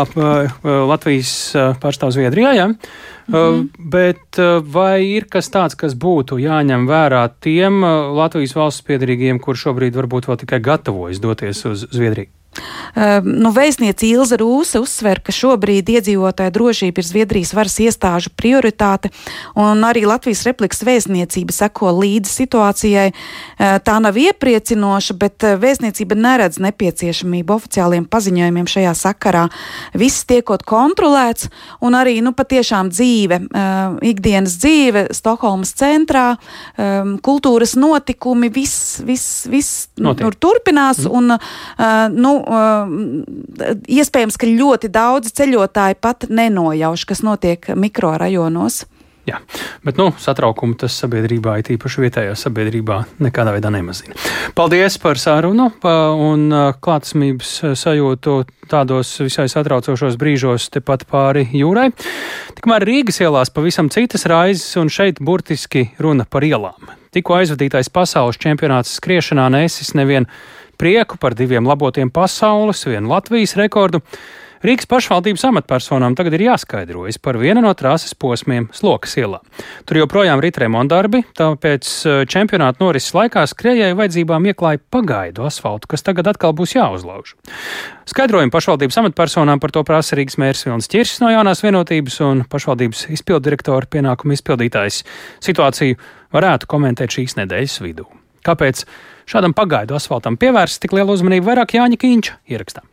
Latvijas 0.64 1.32
pārstāvs 1.80 2.18
Zviedrijā. 2.18 2.52
Ja? 2.52 2.66
Mm 2.68 2.76
-hmm. 3.34 3.68
Bet 3.78 4.36
vai 4.60 5.04
ir 5.16 5.24
kas 5.24 5.48
tāds, 5.50 5.76
kas 5.76 5.94
būtu 5.94 6.36
jāņem 6.38 6.86
vērā 6.86 7.28
tiem 7.40 7.82
Latvijas 8.16 8.54
valsts 8.54 8.84
piedarīgiem, 8.84 9.40
kur 9.40 9.56
šobrīd 9.56 9.96
varbūt 9.96 10.28
vēl 10.28 10.36
tikai 10.36 10.60
gatavojas 10.60 11.20
doties 11.20 11.64
uz 11.64 11.86
Zviedriju? 11.90 12.28
Ehm, 12.94 13.28
nu, 13.42 13.52
Vēstniece 13.54 14.06
Ilza 14.08 14.38
Rūse 14.40 14.80
uzsver, 14.82 15.20
ka 15.24 15.34
šobrīd 15.34 15.90
iedzīvotāja 15.94 16.52
drošība 16.54 17.02
ir 17.02 17.08
Zviedrijas 17.08 17.54
varas 17.56 17.76
iestāžu 17.82 18.32
prioritāte, 18.36 19.10
un 19.58 19.84
arī 19.86 20.04
Latvijas 20.08 20.44
replikas 20.48 20.84
vēstniecība 20.86 21.54
seko 21.54 21.92
līdzi 21.98 22.32
situācijai. 22.32 23.06
Ehm, 23.10 23.80
tā 23.84 23.98
nav 24.02 24.18
iepriecinoša, 24.20 25.18
bet 25.20 25.46
eh, 25.46 25.56
vēstniecība 25.60 26.18
neredz 26.18 26.60
nepieciešamību 26.64 27.56
oficiāliem 27.58 28.08
paziņojumiem 28.10 28.70
šajā 28.70 28.94
sakarā. 28.98 29.46
Viss 29.94 30.26
tiekot 30.28 30.66
kontrolēts, 30.68 31.50
un 31.84 31.98
arī 31.98 32.20
nu, 32.24 32.34
patiešām 32.36 32.92
dzīve, 32.94 33.40
ehm, 33.48 33.98
ikdienas 34.14 34.58
dzīve 34.60 35.06
Stokholmas 35.14 35.74
centrā, 35.76 36.24
kultūras 37.24 37.74
notikumi, 37.78 38.48
viss, 38.52 39.00
viss, 39.04 39.44
viss 39.50 39.88
nu, 40.00 40.14
turpinās. 40.14 41.04
Mm. 41.04 41.10
Un, 41.10 41.30
eh, 41.30 42.08
nu, 42.10 42.43
iespējams, 42.44 44.36
ka 44.40 44.48
ļoti 44.50 44.90
daudz 44.92 45.32
ceļotāji 45.36 46.00
pat 46.00 46.28
nenojauš, 46.30 47.06
kas 47.08 47.24
notiek 47.26 47.72
mikrorajonos. 47.76 48.84
Jā, 49.24 49.38
bet 49.80 49.96
nu, 49.96 50.10
satraukumu 50.20 50.76
tas 50.76 50.92
sabiedrībā, 51.00 51.54
it 51.62 51.70
īpaši 51.72 52.02
vietējā 52.02 52.34
sabiedrībā, 52.36 52.98
nekādā 53.24 53.54
veidā 53.54 53.70
nemazina. 53.72 54.12
Paldies 54.52 54.98
par 55.00 55.16
sarunu 55.16 55.70
un 55.80 56.52
klātsamības 56.84 57.54
sajūtu 57.80 58.34
tādos 58.68 59.14
visai 59.24 59.46
satraucošos 59.48 60.18
brīžos 60.20 60.68
tepat 60.76 61.06
pāri 61.08 61.46
jūrai. 61.56 61.86
Tikmēr 62.58 62.84
Rīgas 62.84 63.22
ielās 63.24 63.48
pavisam 63.54 63.88
citas 63.88 64.28
raizes, 64.28 64.68
un 64.76 64.92
šeit 64.92 65.24
burtiski 65.24 65.86
runa 66.04 66.28
par 66.28 66.44
ielām. 66.44 66.92
Tikko 67.16 67.38
aizvadītais 67.38 67.88
pasaules 67.94 68.36
čempionāts 68.42 68.92
skriešanā 68.98 69.48
nesis 69.56 69.94
nevienu 69.96 70.28
prieku 70.78 71.18
par 71.20 71.36
diviem 71.38 71.66
labotiem 71.66 72.10
pasaules, 72.12 72.86
vienu 72.88 73.14
Latvijas 73.14 73.56
rekordu. 73.60 74.02
Rīgas 74.64 74.86
pašvaldības 74.88 75.42
amatpersonām 75.44 76.14
tagad 76.16 76.38
ir 76.38 76.46
jāskaidrojas 76.46 77.18
par 77.20 77.36
vienu 77.36 77.60
no 77.60 77.68
trases 77.76 78.14
posmiem 78.16 78.70
Slokas 78.72 79.12
ielā. 79.20 79.42
Tur 79.84 79.98
joprojām 79.98 80.40
rit 80.40 80.56
remontdarbi, 80.62 81.20
tāpēc 81.36 81.90
eh, 82.08 82.22
čempionāta 82.32 82.80
norises 82.80 83.12
laikā 83.12 83.42
skrejēju 83.50 83.98
vajadzībām 83.98 84.48
ieklāja 84.48 84.80
pagaidu 84.88 85.44
asfaltu, 85.44 85.90
kas 85.92 86.06
tagad 86.06 86.32
atkal 86.32 86.56
būs 86.56 86.72
jāuzlauž. 86.78 87.34
Skaidrojumu 88.08 88.54
pašvaldības 88.56 89.02
amatpersonām 89.02 89.60
par 89.60 89.76
to 89.76 89.84
prasa 89.84 90.16
Rīgas 90.16 90.40
mērs 90.40 90.64
Vilnis 90.64 90.88
Čirsis 90.88 91.20
no 91.20 91.28
jaunās 91.28 91.60
vienotības 91.60 92.20
un 92.24 92.46
pašvaldības 92.48 93.10
izpildirektora 93.18 93.90
pienākuma 93.92 94.32
izpildītājs. 94.32 95.04
Situāciju 95.44 96.00
varētu 96.32 96.72
komentēt 96.72 97.20
šīs 97.20 97.36
nedēļas 97.42 97.82
vidū. 97.84 98.08
Kāpēc 98.48 98.86
šādam 99.30 99.54
pagaidu 99.56 99.96
asfaltam 99.98 100.38
pievērst 100.40 100.82
tik 100.82 100.96
lielu 100.96 101.16
uzmanību 101.16 101.50
vairāk 101.50 101.76
Jāņa 101.78 102.00
Kīņša 102.00 102.40
ierakstām? 102.54 102.88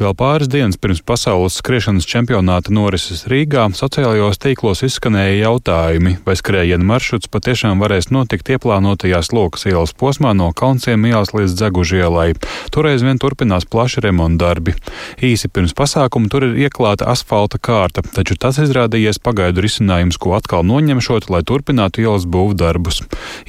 Vēl 0.00 0.14
pāris 0.16 0.48
dienas 0.48 0.78
pirms 0.80 1.02
pasaules 1.04 1.58
skriešanas 1.60 2.06
čempionāta 2.08 2.72
norises 2.72 3.26
Rīgā 3.28 3.66
sociālajos 3.76 4.38
tīklos 4.40 4.80
izskanēja 4.86 5.34
jautājumi, 5.42 6.14
vai 6.24 6.36
skrējiena 6.40 6.86
maršruts 6.88 7.28
patiešām 7.28 7.82
varēs 7.84 8.08
notikt 8.08 8.48
ieplānotajās 8.54 9.28
lokas 9.36 9.66
ielas 9.68 9.92
posmā 9.92 10.32
no 10.32 10.46
Kalnciem 10.56 11.04
ielas 11.04 11.34
līdz 11.36 11.52
Dzeguži 11.58 12.00
ielai. 12.00 12.30
Toreiz 12.72 13.04
vien 13.04 13.20
turpinās 13.20 13.68
plaši 13.68 14.00
remonta 14.06 14.46
darbi. 14.46 14.72
Īsi 15.20 15.52
pirms 15.52 15.76
pasākuma 15.76 16.32
tur 16.32 16.48
ir 16.48 16.56
ieklāta 16.64 17.10
asfalta 17.12 17.60
kārta, 17.60 18.00
taču 18.00 18.38
tas 18.40 18.56
izrādījies 18.64 19.20
pagaidu 19.20 19.66
risinājums, 19.66 20.16
ko 20.16 20.32
atkal 20.38 20.64
noņemšot, 20.64 21.28
lai 21.28 21.42
turpinātu 21.44 22.06
ielas 22.06 22.24
būvu 22.24 22.56
darbus. 22.56 23.02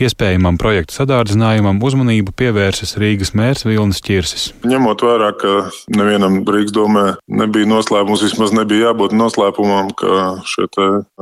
Iespējamam 0.04 0.60
projektu 0.60 1.00
sadārdzinājumam 1.00 1.80
uzmanību 1.80 2.36
pievērsis 2.36 2.98
Rīgas 3.00 3.32
mērs 3.40 3.64
Vilnis 3.70 4.04
Čirsis. 4.04 4.52
Ņemot 4.68 5.08
vērā, 5.08 5.32
ka 5.40 5.58
nevienam 5.96 6.41
Rīgas 6.48 6.74
domē 6.76 7.06
nebija 7.30 7.70
noslēpums, 7.70 8.24
vismaz 8.26 8.54
nebija 8.56 8.90
jābūt 8.90 9.16
noslēpumam, 9.18 9.92
ka 9.98 10.42
šie 10.48 10.68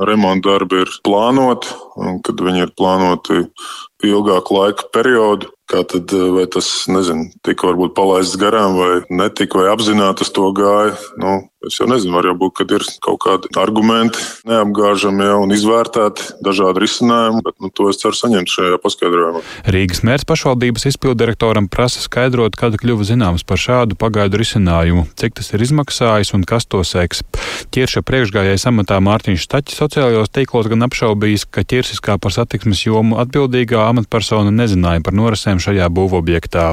remonta 0.08 0.52
darbi 0.52 0.84
ir 0.84 0.92
plānoti 1.06 1.74
un 2.00 2.20
kad 2.24 2.40
viņi 2.40 2.66
ir 2.66 2.74
plānoti 2.78 3.44
ilgāku 4.06 4.56
laika 4.56 4.88
periodu. 4.94 5.50
Kā 5.70 5.84
tad, 5.86 6.10
vai 6.34 6.48
tas, 6.50 6.66
nezinu, 6.90 7.28
tika 7.46 7.68
varbūt 7.68 7.94
palaists 7.94 8.38
garām, 8.40 8.74
vai 8.74 9.04
netika, 9.06 9.60
vai 9.60 9.70
apzināti 9.70 10.26
uz 10.26 10.32
to 10.34 10.48
gāja. 10.56 10.96
Nu, 11.20 11.36
es 11.66 11.76
jau 11.78 11.86
nezinu, 11.86 12.14
var 12.16 12.26
jau 12.26 12.34
būt, 12.40 12.54
ka 12.58 12.64
ir 12.74 12.84
kaut 13.04 13.20
kādi 13.22 13.50
argumenti 13.60 14.18
neapgāžami 14.48 15.28
jau 15.28 15.36
un 15.44 15.54
izvērtēti 15.54 16.40
dažādi 16.42 16.82
risinājumi, 16.82 17.42
bet 17.46 17.56
nu, 17.62 17.70
to 17.70 17.86
es 17.92 18.00
ceru 18.00 18.16
saņemt 18.16 18.50
šajā 18.50 18.80
paskaidrojumā. 18.82 19.42
Rīgas 19.70 20.02
mērs 20.08 20.26
pašvaldības 20.26 20.88
izpildirektoram 20.90 21.68
prasa 21.70 22.02
skaidrot, 22.02 22.58
kad 22.58 22.74
kļuva 22.80 23.06
zināms 23.06 23.46
par 23.46 23.60
šādu 23.60 23.98
pagaidu 24.00 24.40
risinājumu, 24.40 25.06
cik 25.20 25.38
tas 25.38 25.52
ir 25.54 25.66
izmaksājis 25.68 26.34
un 26.34 26.46
kas 26.48 26.66
to 26.66 26.82
seks. 26.82 27.22
Ķirša 27.70 28.02
priekšgājējais 28.08 28.66
amatā 28.72 28.98
Mārtiņš 29.04 29.46
Staķis 29.46 29.78
sociālajos 29.84 30.32
tīklos 30.34 30.70
gan 30.72 30.88
apšaubījis, 30.88 31.46
ka 31.52 31.62
ķirsis 31.62 32.02
kā 32.02 32.16
par 32.18 32.34
satiksmes 32.34 32.82
jomu 32.88 33.20
atbildīgā 33.22 33.84
amatpersona 33.92 34.50
nezināja 34.54 35.04
par 35.04 35.14
norisēm 35.14 35.59
šajā 35.62 35.86
būvobjektā. 35.92 36.66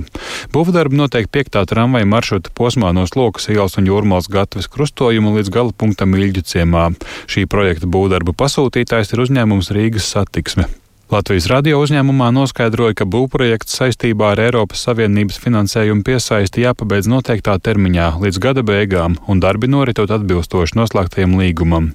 Būvdarbi 0.55 0.99
notiek 0.99 1.29
5. 1.29 1.59
tramvaja 1.69 2.07
maršruta 2.09 2.53
posmā 2.57 2.93
no 2.95 3.05
Slokas 3.09 3.49
ielas 3.53 3.77
un 3.77 3.89
Jūrmālas 3.89 4.31
gatavas 4.31 4.71
krustojuma 4.71 5.35
līdz 5.37 5.53
gala 5.53 5.75
punktam 5.75 6.15
Ilģu 6.17 6.45
ciemā. 6.47 6.89
Šī 7.29 7.45
projekta 7.51 7.89
būvdarbu 7.91 8.35
pasūtītājs 8.37 9.13
ir 9.13 9.25
uzņēmums 9.27 9.73
Rīgas 9.75 10.11
satiksme. 10.15 10.69
Latvijas 11.07 11.45
radio 11.47 11.77
uzņēmumā 11.79 12.33
noskaidroja, 12.35 12.91
ka 12.99 13.05
būvprojekts 13.07 13.77
saistībā 13.79 14.33
ar 14.33 14.41
Eiropas 14.43 14.81
Savienības 14.83 15.37
finansējumu 15.39 16.03
piesaisti 16.03 16.65
jāpabeidz 16.65 17.07
noteiktā 17.07 17.53
termiņā 17.63 18.09
līdz 18.19 18.39
gada 18.43 18.63
beigām, 18.67 19.15
un 19.31 19.39
darbi 19.39 19.69
noritot 19.71 20.11
atbilstoši 20.11 20.75
noslēgtajam 20.75 21.37
līgumam. 21.39 21.93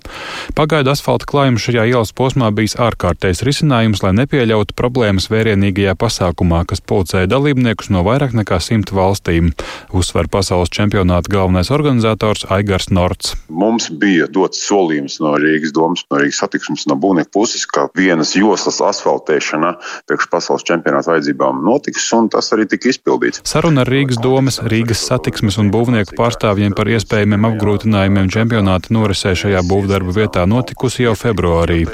Pagaidu 0.57 0.95
asfalta 0.95 1.29
klājums 1.29 1.61
šajā 1.67 1.85
ielas 1.91 2.15
posmā 2.17 2.49
bijis 2.57 2.79
ārkārtējs 2.81 3.45
risinājums, 3.45 4.01
lai 4.01 4.15
nepieļautu 4.17 4.73
problēmas 4.81 5.29
vērienīgajā 5.29 5.93
pasākumā, 6.01 6.63
kas 6.73 6.81
pulcēja 6.81 7.29
dalībniekus 7.35 7.93
no 7.93 8.07
vairāk 8.09 8.33
nekā 8.41 8.63
simt 8.65 8.95
valstīm, 8.97 9.53
uzsver 9.93 10.33
pasaules 10.33 10.73
čempionāta 10.73 11.29
galvenais 11.37 11.69
organizators 11.69 12.47
Aigars 12.49 12.89
Norts. 12.89 13.37
Mums 13.53 13.93
bija 13.93 14.25
dots 14.33 14.65
solījums 14.65 15.21
no 15.21 15.37
Rīgas 15.37 15.77
domas, 15.77 16.09
no 16.09 16.25
Rīgas 16.25 16.41
satiksmes, 16.47 16.89
no 16.89 16.97
būvnieku 16.97 17.35
puses, 17.37 17.69
ka 17.69 17.91
vienas 17.93 18.33
joslas 18.41 18.81
asfalta 18.81 19.02
asfaltēšana 19.03 19.75
priekš 20.07 20.29
pasaules 20.31 20.65
čempionāta 20.67 21.13
vajadzībām 21.13 21.63
notiks, 21.67 22.07
un 22.15 22.29
tas 22.31 22.53
arī 22.55 22.69
tika 22.71 22.91
izpildīts. 22.93 23.43
Saruna 23.49 23.83
ar 23.83 23.91
Rīgas 23.91 24.21
domas, 24.23 24.61
Rīgas 24.63 25.03
satiksmes 25.09 25.59
un 25.59 25.73
būvnieku 25.75 26.15
pārstāvjiem 26.19 26.77
par 26.77 26.91
iespējamiem 26.93 27.49
apgrūtinājumiem 27.51 28.31
čempionāta 28.33 28.95
norisē 28.95 29.35
šajā 29.39 29.63
būvdarba 29.67 30.15
vietā 30.15 30.47
notikusi 30.47 31.07
jau 31.07 31.15
februārī. 31.19 31.85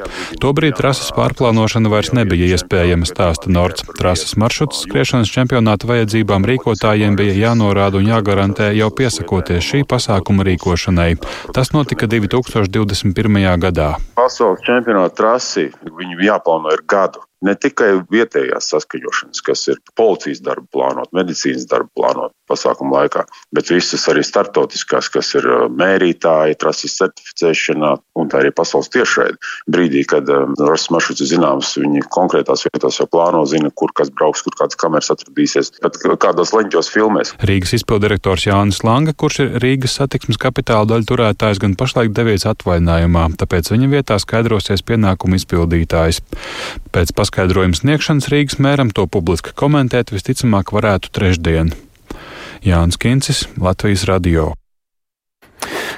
Tobrīd 0.42 0.76
trases 0.78 1.10
pārplānošana 1.16 1.90
vairs 1.92 2.12
nebija 2.16 2.52
iespējama, 2.54 3.08
stāsta 3.08 3.52
Nords. 3.52 3.86
Trases 3.98 4.36
maršruts 4.40 4.84
skriešanas 4.84 5.32
čempionāta 5.32 5.88
vajadzībām 5.88 6.44
rīkotājiem 6.48 7.16
bija 7.18 7.36
jānorāda 7.48 8.02
un 8.02 8.10
jāgarantē 8.12 8.70
jau 8.76 8.90
piesakoties 8.92 9.64
šī 9.64 9.84
pasākuma 9.88 10.46
rīkošanai. 10.48 11.14
Tas 11.56 11.72
notika 11.72 12.08
2021. 12.10 13.48
gadā. 13.62 13.94
Pasaules 14.18 14.62
čempionāta 14.66 15.16
trasi 15.18 15.68
viņu 15.98 16.20
jāplāno 16.26 16.72
ir 16.74 16.82
gadu 16.88 16.97
contrato. 16.98 17.27
Ne 17.44 17.54
tikai 17.54 17.90
vietējās 18.10 18.72
saskaņošanas, 18.72 19.42
kas 19.46 19.66
ir 19.72 19.78
policijas 19.98 20.42
darba 20.44 20.66
plānot, 20.74 21.12
medicīnas 21.14 21.68
darba 21.70 21.90
plānot 21.94 22.34
pasākumu 22.48 22.96
laikā, 22.96 23.24
bet 23.54 23.70
visas 23.70 24.06
arī 24.10 24.24
startautiskās, 24.24 25.10
kas 25.12 25.34
ir 25.38 25.46
uh, 25.46 25.66
mērītāji, 25.68 26.56
trases 26.60 26.96
certificēšanā 26.98 27.92
un 28.18 28.30
tā 28.32 28.40
arī 28.40 28.52
pasaules 28.56 28.90
tiešraidi. 28.94 29.36
Brīdī, 29.70 30.04
kad 30.08 30.28
um, 30.32 30.56
rases 30.64 30.90
maršruts 30.94 31.24
ir 31.24 31.30
zināms, 31.34 31.74
viņi 31.78 32.06
konkrētās 32.14 32.64
vietās 32.66 32.98
jau 33.00 33.08
plāno, 33.10 33.44
zina, 33.48 33.70
kur 33.74 33.92
kas 33.96 34.10
brauks, 34.14 34.42
kur 34.46 34.56
kādas 34.58 34.80
kameras 34.80 35.12
atradīsies, 35.14 35.74
pat 35.84 36.00
kādos 36.22 36.54
leņķos 36.56 36.90
filmēs. 36.94 37.34
Rīgas 37.48 37.76
izpildirektors 37.78 38.48
Jānis 38.48 38.82
Langa, 38.86 39.14
kurš 39.14 39.42
ir 39.44 39.58
Rīgas 39.62 39.98
satiksmes 40.00 40.40
kapitāla 40.40 40.88
daļu 40.88 41.10
turētājs, 41.12 41.60
gan 41.62 41.76
pašlaik 41.78 42.14
devies 42.16 42.48
atvaļinājumā, 42.48 43.28
tāpēc 43.38 43.72
viņa 43.74 43.92
vietā 43.92 44.18
skaidrosies 44.22 44.84
pienākumu 44.88 45.38
izpildītājs. 45.38 46.22
Pēc 46.94 47.12
paskaidrojumu 47.28 47.76
sniegšanas 47.76 48.30
Rīgas 48.32 48.56
mēram 48.56 48.88
to 48.88 49.04
publiski 49.04 49.52
komentēt 49.52 50.14
visticamāk 50.14 50.72
varētu 50.72 51.12
trešdien. 51.12 51.74
Jānis 52.64 52.96
Kincis, 52.96 53.44
Latvijas 53.60 54.06
radio. 54.08 54.54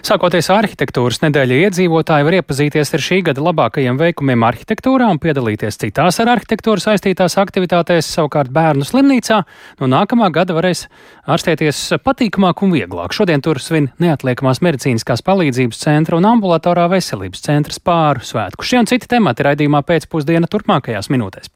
Sākoties 0.01 0.49
arhitektūras 0.49 1.19
nedēļa, 1.21 1.57
iedzīvotāji 1.67 2.25
var 2.25 2.37
iepazīties 2.39 2.95
ar 2.97 3.03
šī 3.05 3.19
gada 3.27 3.43
labākajiem 3.45 3.99
veikumiem 4.01 4.47
arhitektūrā 4.49 5.11
un 5.13 5.21
piedalīties 5.21 5.77
citās 5.83 6.17
ar 6.23 6.33
arhitektūru 6.39 6.81
saistītās 6.81 7.37
aktivitātēs. 7.43 8.09
Savukārt 8.17 8.49
bērnu 8.55 8.89
slimnīcā 8.89 9.43
no 9.83 9.91
nākamā 9.93 10.31
gada 10.33 10.57
varēs 10.57 10.87
ārstēties 11.29 11.83
patīkamāk 12.01 12.65
un 12.65 12.75
vieglāk. 12.79 13.13
Šodien 13.17 13.45
tur 13.45 13.61
svin 13.61 13.93
neatliekamās 14.01 14.65
medicīniskās 14.65 15.25
palīdzības 15.27 15.85
centra 15.85 16.17
un 16.17 16.33
ambulatorā 16.33 16.89
veselības 16.97 17.45
centra 17.45 17.77
spāru 17.77 18.25
svētku. 18.25 18.65
Šie 18.65 18.81
un 18.81 18.89
citi 18.89 19.11
temati 19.11 19.45
raidījumā 19.51 19.85
pēcpusdiena 19.85 20.49
turpmākajās 20.49 21.13
minūtēs. 21.13 21.53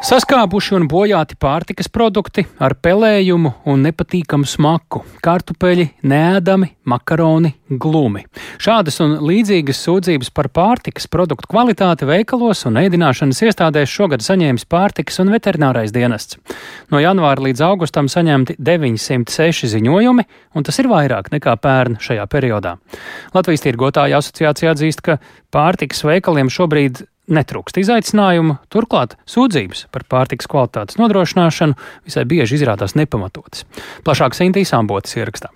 Saskābuši 0.00 0.78
un 0.78 0.86
bojāti 0.88 1.36
pārtikas 1.36 1.90
produkti 1.92 2.46
ar 2.56 2.72
pelējumu 2.80 3.50
un 3.68 3.82
nepatīkamu 3.84 4.48
smaku, 4.48 5.02
kartupeļi, 5.20 5.84
neēdami, 6.08 6.70
makaroni, 6.88 7.50
glumi. 7.68 8.22
Šādas 8.64 8.96
un 9.04 9.18
līdzīgas 9.28 9.82
sūdzības 9.84 10.32
par 10.32 10.48
pārtikas 10.56 11.04
produktu 11.12 11.50
kvalitāti 11.52 12.08
veikalos 12.08 12.64
un 12.70 12.80
ēdināšanas 12.80 13.42
iestādēs 13.44 13.92
šogad 13.92 14.24
saņēmis 14.24 14.64
pārtikas 14.72 15.20
un 15.20 15.34
veterinārais 15.34 15.92
dienests. 15.92 16.40
No 16.88 17.04
janvāra 17.04 17.44
līdz 17.50 17.60
augustam 17.68 18.08
saņemti 18.08 18.56
906 18.56 19.68
ziņojumi, 19.74 20.26
un 20.56 20.64
tas 20.64 20.80
ir 20.80 20.88
vairāk 20.88 21.28
nekā 21.36 21.58
pērn 21.60 22.00
šajā 22.00 22.24
periodā. 22.32 22.78
Latvijas 23.36 23.68
tirgotāja 23.68 24.24
asociācija 24.24 24.72
atzīst, 24.72 25.04
ka 25.04 25.20
pārtikas 25.52 26.06
veikaliem 26.08 26.48
šobrīd 26.48 27.04
netrūkst 27.30 27.80
izaicinājumu, 27.82 28.58
turklāt 28.72 29.16
sūdzības 29.30 29.86
par 29.94 30.06
pārtikas 30.10 30.50
kvalitātes 30.50 30.98
nodrošināšanu 31.00 31.78
visai 32.08 32.26
bieži 32.28 32.58
izrādās 32.58 32.96
nepamatotas. 32.98 33.64
Plašāk 34.06 34.36
Sintīs 34.36 34.74
Ambotas 34.76 35.16
ierakstā. 35.18 35.52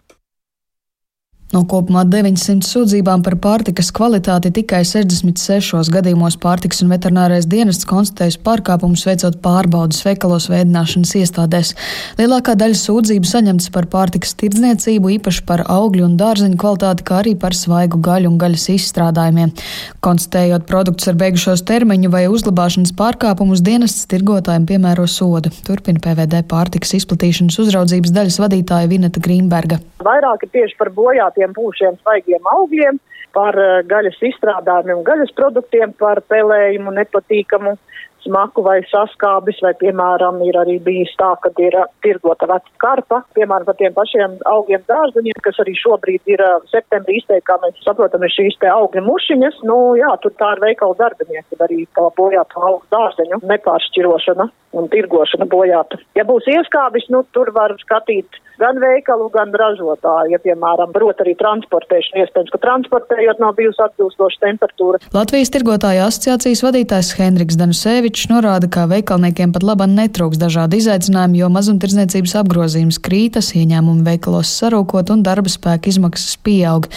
No 1.54 1.60
kopumā 1.70 2.00
900 2.10 2.66
sūdzībām 2.66 3.20
par 3.22 3.36
pārtikas 3.38 3.92
kvalitāti 3.94 4.50
tikai 4.56 4.80
66 4.88 5.86
gadījumos 5.94 6.34
pārtikas 6.42 6.80
un 6.82 6.90
veterinārais 6.90 7.46
dienests 7.46 7.86
konstatējis 7.86 8.40
pārkāpumus 8.42 9.04
veicot 9.06 9.36
pārbaudas 9.44 10.00
veikalos 10.02 10.48
veidināšanas 10.50 11.12
iestādēs. 11.20 11.70
Lielākā 12.18 12.56
daļa 12.58 12.78
sūdzību 12.80 13.30
saņemtas 13.30 13.70
par 13.76 13.86
pārtikas 13.92 14.34
tirdzniecību, 14.40 15.12
īpaši 15.20 15.44
par 15.46 15.62
augļu 15.70 16.08
un 16.08 16.16
dārzeņu 16.18 16.58
kvalitāti, 16.58 17.06
kā 17.06 17.20
arī 17.20 17.36
par 17.38 17.54
svaigu 17.54 18.02
gaļu 18.02 18.32
un 18.32 18.40
gaļas 18.42 18.66
izstrādājumiem. 18.74 19.54
Konstatējot 20.02 20.66
produktus 20.66 21.12
ar 21.12 21.20
beigušos 21.22 21.62
termiņu 21.70 22.10
vai 22.10 22.24
uzglabāšanas 22.34 22.96
pārkāpumus, 22.98 23.62
dienests 23.62 24.10
tirgotājiem 24.10 24.66
piemēro 24.72 25.06
sodu. 25.06 25.54
Turpina 25.70 26.02
PVD 26.02 26.42
pārtikas 26.50 26.96
izplatīšanas 26.98 27.62
uzraudzības 27.62 28.16
daļas 28.18 28.42
vadītāja 28.42 28.90
Vineta 28.90 29.22
Grīnberga. 29.22 29.78
Vairāk 30.04 30.42
ir 30.44 30.50
tieši 30.58 30.76
par 30.80 30.90
bojātiem 30.92 31.43
tādiem 31.44 31.54
pūšiem, 31.54 31.98
svaigiem 32.02 32.44
augļiem, 32.44 33.00
par 33.34 33.54
eh, 33.58 33.82
gaļas 33.86 34.20
izstrādājumiem, 34.22 35.04
gaļas 35.04 35.34
produktiem, 35.34 35.92
par 35.98 36.22
pelējumu, 36.28 36.94
nepatīkamu 36.94 37.76
smaku 38.24 38.62
vai 38.64 38.78
saskābis, 38.88 39.58
vai, 39.60 39.74
piemēram, 39.76 40.38
ir 40.48 40.56
arī 40.56 40.78
bijis 40.80 41.12
tā, 41.20 41.34
ka 41.42 41.50
ir 41.60 41.74
uh, 41.76 41.90
tirgota 42.00 42.46
veca 42.48 42.70
karpa, 42.80 43.18
piemēram, 43.36 43.66
par 43.68 43.76
tiem 43.76 43.92
pašiem 43.92 44.38
augiem 44.48 44.80
dārzeņiem, 44.88 45.42
kas 45.44 45.60
arī 45.60 45.74
šobrīd 45.76 46.32
ir 46.32 46.40
uh, 46.40 46.62
septembrī 46.70 47.18
izteikti, 47.20 47.44
kā 47.50 47.58
mēs 47.60 47.82
saprotam, 47.84 48.24
ir 48.24 48.32
šīs 48.32 48.56
te 48.62 48.70
augļu 48.72 49.04
mušiņas. 49.04 49.60
Nu, 49.68 49.76
jā, 50.00 50.08
tur 50.22 50.32
tā 50.40 50.54
ir 50.56 50.64
veikala 50.64 50.96
darbinieki, 51.02 51.60
arī 51.66 51.84
tā 51.98 52.06
bojāta 52.16 52.64
augu 52.64 52.80
dārzeņu 52.94 53.42
nepāršķirošana 53.44 54.48
un 54.80 54.88
tirgošana 54.94 55.50
bojāta. 55.52 56.00
Ja 56.16 56.24
būs 56.24 56.48
ieskābis, 56.48 57.10
nu, 57.12 57.26
tur 57.36 57.52
var 57.52 57.76
skatīt 57.84 58.40
gan 58.60 58.78
veikalu, 58.82 59.28
gan 59.34 59.52
ražotāju. 59.54 60.32
Ja, 60.34 60.40
piemēram, 60.42 60.92
prot 60.94 61.20
arī 61.24 61.34
transportēšanu, 61.40 62.22
iespējams, 62.24 62.52
ka 62.54 62.60
transportējot 62.62 63.42
nav 63.42 63.54
bijusi 63.58 63.82
atbilstoša 63.84 64.42
temperatūra. 64.44 65.00
Latvijas 65.14 65.52
tirgotāja 65.54 66.08
asociācijas 66.08 66.64
vadītājs 66.66 67.12
Henriks 67.18 67.58
Danusevičs 67.60 68.28
norāda, 68.32 68.70
ka 68.70 68.86
veikalniekiem 68.90 69.54
pat 69.54 69.66
labam 69.66 69.94
netrūks 69.98 70.40
dažādi 70.40 70.82
izaicinājumi, 70.82 71.40
jo 71.42 71.50
mazumtirdzniecības 71.54 72.36
apgrozījums 72.42 73.00
krītas, 73.04 73.52
ieņēmumi 73.58 74.06
veikalos 74.08 74.52
sarūkot 74.60 75.14
un 75.14 75.24
darba 75.26 75.52
spēka 75.52 75.90
izmaksas 75.92 76.36
pieaug. 76.44 76.88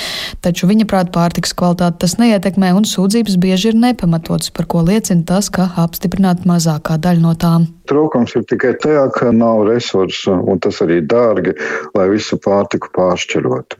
Taču 0.43 0.69
viņa 0.69 0.87
prāt 0.89 1.13
pārtiks 1.15 1.55
kvalitāti 1.57 2.03
tas 2.05 2.17
neietekmē 2.21 2.73
un 2.77 2.87
sūdzības 2.87 3.39
bieži 3.41 3.71
ir 3.71 3.81
nepamatotas, 3.81 4.53
par 4.53 4.69
ko 4.69 4.85
liecina 4.87 5.25
tas, 5.27 5.51
ka 5.53 5.71
apstiprināta 5.83 6.47
mazākā 6.49 6.99
daļa 7.01 7.23
no 7.23 7.35
tām. 7.39 7.71
Trūkums 7.87 8.35
ir 8.35 8.43
tikai 8.49 8.73
tajā, 8.81 9.05
ka 9.15 9.31
nav 9.35 9.63
resursu, 9.69 10.35
un 10.51 10.59
tas 10.63 10.81
arī 10.85 10.99
dārgi, 11.01 11.55
lai 11.95 12.07
visu 12.11 12.39
pārtiku 12.43 12.91
pāršķirotu. 12.97 13.79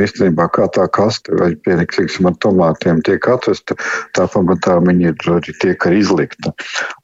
Īstenībā 0.00 0.48
kā 0.54 0.66
tā 0.72 0.86
kaste 0.92 1.34
vai 1.38 1.52
pienāksim 1.66 2.28
ar 2.28 2.36
tomātiem 2.42 3.00
tiek 3.06 3.26
atvesta, 3.32 3.76
tā 4.16 4.26
pamatā 4.32 4.78
viņi 4.84 5.10
ir 5.10 5.30
arī 5.36 5.54
tiek 5.62 5.86
arī 5.88 6.00
izlikta. 6.02 6.52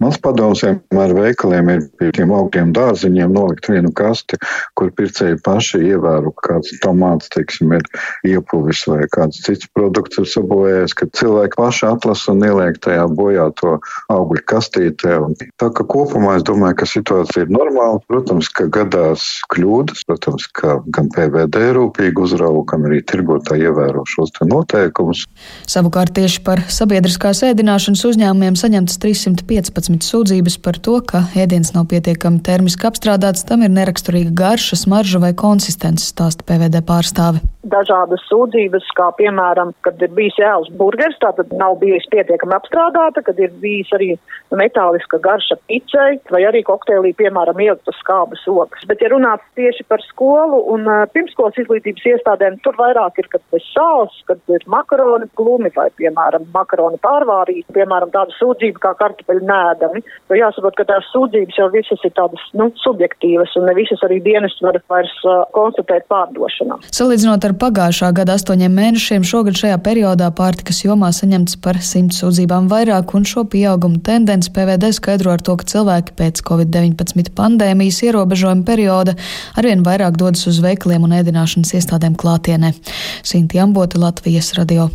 Mans 0.02 0.18
padoms 0.22 0.64
vienmēr 0.64 1.14
veikaliem 1.16 1.70
ir 1.72 1.86
pie 2.00 2.10
tiem 2.16 2.32
augļiem 2.34 2.74
dārziņiem 2.76 3.32
nolikt 3.32 3.70
vienu 3.72 3.92
kasti, 3.96 4.38
kur 4.78 4.92
pircēji 4.98 5.40
paši 5.46 5.82
ievēro, 5.92 6.34
kāds 6.44 6.72
tomāts, 6.84 7.30
teiksim, 7.32 7.72
ir 7.78 7.86
iepuvis 8.28 8.84
vai 8.90 9.06
kāds 9.12 9.40
cits 9.46 9.70
produkts 9.76 10.20
ir 10.20 10.28
sabojājies, 10.28 10.96
ka 10.98 11.08
cilvēki 11.16 11.58
paši 11.58 11.88
atlasa 11.88 12.34
un 12.34 12.44
ieliek 12.46 12.80
tajā 12.84 13.06
bojāto 13.16 13.78
augļu 14.12 14.44
kastītē. 14.52 15.18
Tā 15.60 15.70
ka 15.76 15.86
kopumā 15.88 16.36
es 16.38 16.46
domāju, 16.48 16.80
ka 16.82 16.88
situācija 16.88 17.46
ir 17.46 17.54
normāla. 17.54 18.00
Protams, 18.10 18.50
ka 18.52 18.68
gadās 18.72 19.26
kļūdas, 19.54 20.04
protams, 20.08 20.48
ka 20.58 20.78
gan 20.94 21.10
PVD 21.14 21.72
rūpīgi 21.76 22.26
uzrauga, 22.26 22.81
gan 22.82 22.90
arī 22.90 23.00
tirgotāji 23.06 23.68
ievēro 23.68 24.02
šos 24.08 24.34
noteikumus. 24.48 25.24
Savukārt 25.70 26.14
tieši 26.16 26.42
par 26.46 26.64
sabiedriskās 26.72 27.44
ēdināšanas 27.46 28.04
uzņēmumiem 28.10 28.58
saņemtas 28.58 28.98
315 29.02 30.02
sūdzības 30.08 30.58
par 30.64 30.82
to, 30.82 30.98
ka 31.06 31.24
ēdiens 31.38 31.74
nav 31.76 31.88
pietiekami 31.92 32.42
termiski 32.42 32.88
apstrādāts, 32.90 33.46
tam 33.46 33.62
ir 33.62 33.72
neraksturīga 33.72 34.34
garša, 34.42 34.82
smarža 34.84 35.22
vai 35.22 35.34
konsistence, 35.38 36.10
stāsta 36.10 36.46
PVD 36.48 36.82
pārstāve 36.86 37.42
dažādas 37.72 38.22
sūdzības, 38.28 38.88
kā 38.98 39.08
piemēram, 39.18 39.72
kad 39.86 40.00
ir 40.02 40.12
bijis 40.16 40.38
ēlas 40.42 40.70
burgers, 40.78 41.18
tātad 41.22 41.52
nav 41.58 41.78
bijis 41.82 42.06
pietiekami 42.12 42.56
apstrādāta, 42.56 43.24
kad 43.26 43.40
ir 43.40 43.52
bijis 43.62 43.90
arī 43.96 44.12
metāliska 44.52 45.20
garša 45.22 45.56
picei, 45.70 46.18
vai 46.32 46.42
arī 46.48 46.62
kokteilī, 46.66 47.14
piemēram, 47.18 47.60
ieliktas 47.64 47.98
skābas 48.02 48.42
ogas. 48.50 48.84
Bet, 48.88 49.02
ja 49.04 49.12
runāt 49.12 49.44
tieši 49.58 49.86
par 49.88 50.02
skolu 50.04 50.60
un 50.74 50.88
pirmskolas 51.14 51.58
izglītības 51.62 52.08
iestādēm, 52.14 52.58
tur 52.64 52.76
vairāk 52.80 53.22
ir, 53.22 53.30
kad 53.32 53.56
ir 53.56 53.64
sāls, 53.70 54.18
kad 54.28 54.40
ir 54.52 54.64
makaroni 54.70 55.30
glumi 55.38 55.72
vai, 55.76 55.88
piemēram, 55.98 56.48
makaroni 56.54 57.00
pārvārīti, 57.04 57.72
piemēram, 57.76 58.12
tāda 58.14 58.34
sūdzība 58.38 58.82
kā 58.84 58.94
kartupeļu 59.00 59.46
nēdami. 59.48 60.04
Jo 60.30 60.40
jāsaprot, 60.42 60.76
ka 60.78 60.88
tās 60.88 61.08
sūdzības 61.14 61.58
jau 61.60 61.68
visas 61.72 62.04
ir 62.06 62.14
tādas, 62.16 62.44
nu, 62.58 62.68
subjektīvas 62.84 63.56
un 63.60 63.68
ne 63.68 63.76
visas 63.78 64.02
arī 64.06 64.20
dienas 64.24 64.56
var 64.64 64.78
vairs 64.92 65.14
uh, 65.24 65.42
konstatēt 65.56 66.08
pārdošanā. 66.12 66.80
Salīdzinot 66.92 67.48
ar 67.48 67.56
pagājušā 67.62 68.10
gada 68.16 68.34
astoņiem 68.38 68.72
mēnešiem, 68.74 69.26
šogad 69.26 69.58
šajā 69.58 69.76
periodā 69.84 70.30
pārtikas 70.34 70.82
jomā 70.82 71.12
saņemts 71.14 71.58
par 71.62 71.78
simt 71.84 72.16
sūdzībām 72.16 72.66
vairāk, 72.70 73.14
un 73.14 73.26
šo 73.28 73.44
pieaugumu 73.52 74.00
tendenci 74.02 74.50
PVD 74.54 74.90
skaidro 74.96 75.34
ar 75.34 75.44
to, 75.44 75.54
ka 75.60 75.68
cilvēki 75.70 76.16
pēc 76.18 76.42
Covid-19 76.48 77.30
pandēmijas 77.38 78.02
ierobežojuma 78.08 78.66
perioda 78.66 79.14
arvien 79.54 79.84
vairāk 79.86 80.18
dodas 80.18 80.48
uz 80.50 80.58
veikaliem 80.64 81.06
un 81.06 81.14
ēdināšanas 81.20 81.74
iestādēm 81.78 82.18
klātienē. 82.18 82.74
Sinti 83.22 83.62
Amboti, 83.62 84.02
Latvijas 84.02 84.52
radio. 84.58 84.90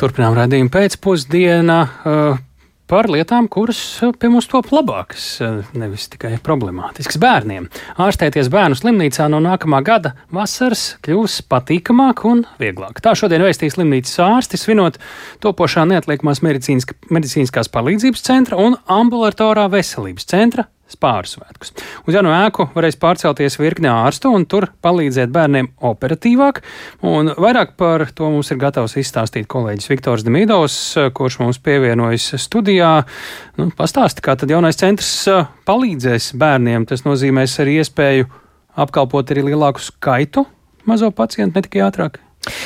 Turpinām 0.00 0.36
redzējumu 0.36 0.72
pēcpusdienā. 0.72 1.80
Uh, 2.04 2.46
par 2.90 3.06
lietām, 3.06 3.46
kuras 3.50 3.78
eh, 4.02 4.10
pie 4.18 4.28
mums 4.32 4.48
top 4.50 4.72
labākas, 4.74 5.26
eh, 5.44 5.60
nevis 5.78 6.08
tikai 6.10 6.32
problemātiskas 6.42 7.20
bērniem. 7.22 7.68
Ārstēties 8.02 8.50
bērnu 8.50 8.78
slimnīcā 8.78 9.28
no 9.30 9.38
nākamā 9.44 9.82
gada 9.86 10.16
vasaras 10.34 10.96
kļūs 11.06 11.40
patīkamāk 11.50 12.24
un 12.26 12.42
vieglāk. 12.62 12.98
Tā 13.04 13.14
šodien 13.18 13.44
vēstīja 13.46 13.76
slimnīcas 13.76 14.18
ārsti, 14.26 14.58
svinot 14.58 14.98
topošā 15.44 15.86
neatliekamās 15.92 16.42
medicīniskās 16.42 17.70
palīdzības 17.70 18.26
centra 18.26 18.58
un 18.58 18.78
ambulatorā 18.90 19.68
veselības 19.70 20.26
centra 20.30 20.66
spārsvētkus. 20.90 21.72
Uz 22.08 22.16
jaunu 22.16 22.32
ēku 22.34 22.68
varēs 22.74 22.98
pārcelties 23.00 23.58
virkne 23.60 23.90
ārstu 23.92 24.32
un 24.34 24.46
tur 24.50 24.68
palīdzēt 24.84 25.32
bērniem 25.34 25.70
operatīvāk. 25.90 26.62
Un 27.06 27.32
vairāk 27.40 27.76
par 27.80 28.06
to 28.14 28.30
mums 28.32 28.50
ir 28.52 28.60
gatavs 28.62 28.96
izstāstīt 29.00 29.48
kolēģis 29.50 29.90
Viktors 29.92 30.26
Demidovs, 30.26 30.78
kurš 31.16 31.40
mums 31.42 31.60
pievienojas 31.62 32.32
studijā. 32.42 32.92
Nu, 33.58 33.70
pastāsti, 33.76 34.24
kā 34.24 34.36
tad 34.40 34.52
jaunais 34.52 34.78
centrs 34.80 35.12
palīdzēs 35.68 36.32
bērniem. 36.40 36.88
Tas 36.90 37.06
nozīmēs 37.06 37.58
arī 37.62 37.80
iespēju 37.82 38.30
apkalpot 38.80 39.30
arī 39.34 39.50
lielāku 39.50 39.82
skaitu 39.84 40.46
mazo 40.88 41.10
pacientu, 41.14 41.58
ne 41.58 41.66
tikai 41.66 41.86
ātrāk. 41.86 42.20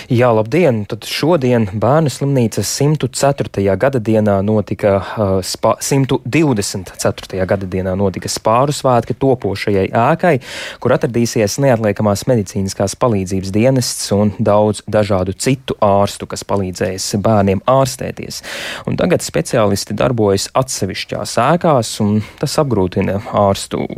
Jā, 0.06 0.28
labdien! 0.30 0.84
Tad 0.86 1.02
šodien 1.10 1.64
bērnu 1.82 2.10
slimnīcas 2.12 2.68
104. 2.78 3.64
gada 3.80 3.98
dienā 3.98 4.36
notika, 4.46 4.92
uh, 5.00 5.32
spa, 5.42 5.72
124. 5.82 7.40
gada 7.50 7.66
dienā 7.66 7.96
notika 7.98 8.30
spāru 8.30 8.70
svētki 8.70 9.16
topošajai 9.18 9.88
ēkai, 9.90 10.34
kur 10.78 10.94
atradīsies 10.94 11.58
neatliekamās 11.64 12.22
medicīniskās 12.30 12.94
palīdzības 13.02 13.50
dienests 13.56 14.14
un 14.14 14.30
daudz 14.38 14.84
dažādu 14.86 15.34
citu 15.34 15.74
ārstu, 15.82 16.30
kas 16.30 16.46
palīdzēs 16.46 17.10
bērniem 17.24 17.66
ārstēties. 17.66 18.44
Un 18.86 19.00
tagad 19.00 19.26
speciālisti 19.26 19.98
darbojas 19.98 20.52
atsevišķās 20.54 21.34
ēkās, 21.48 21.96
un 22.04 22.20
tas 22.38 22.60
apgrūtina 22.62 23.24
ārstu 23.42 23.88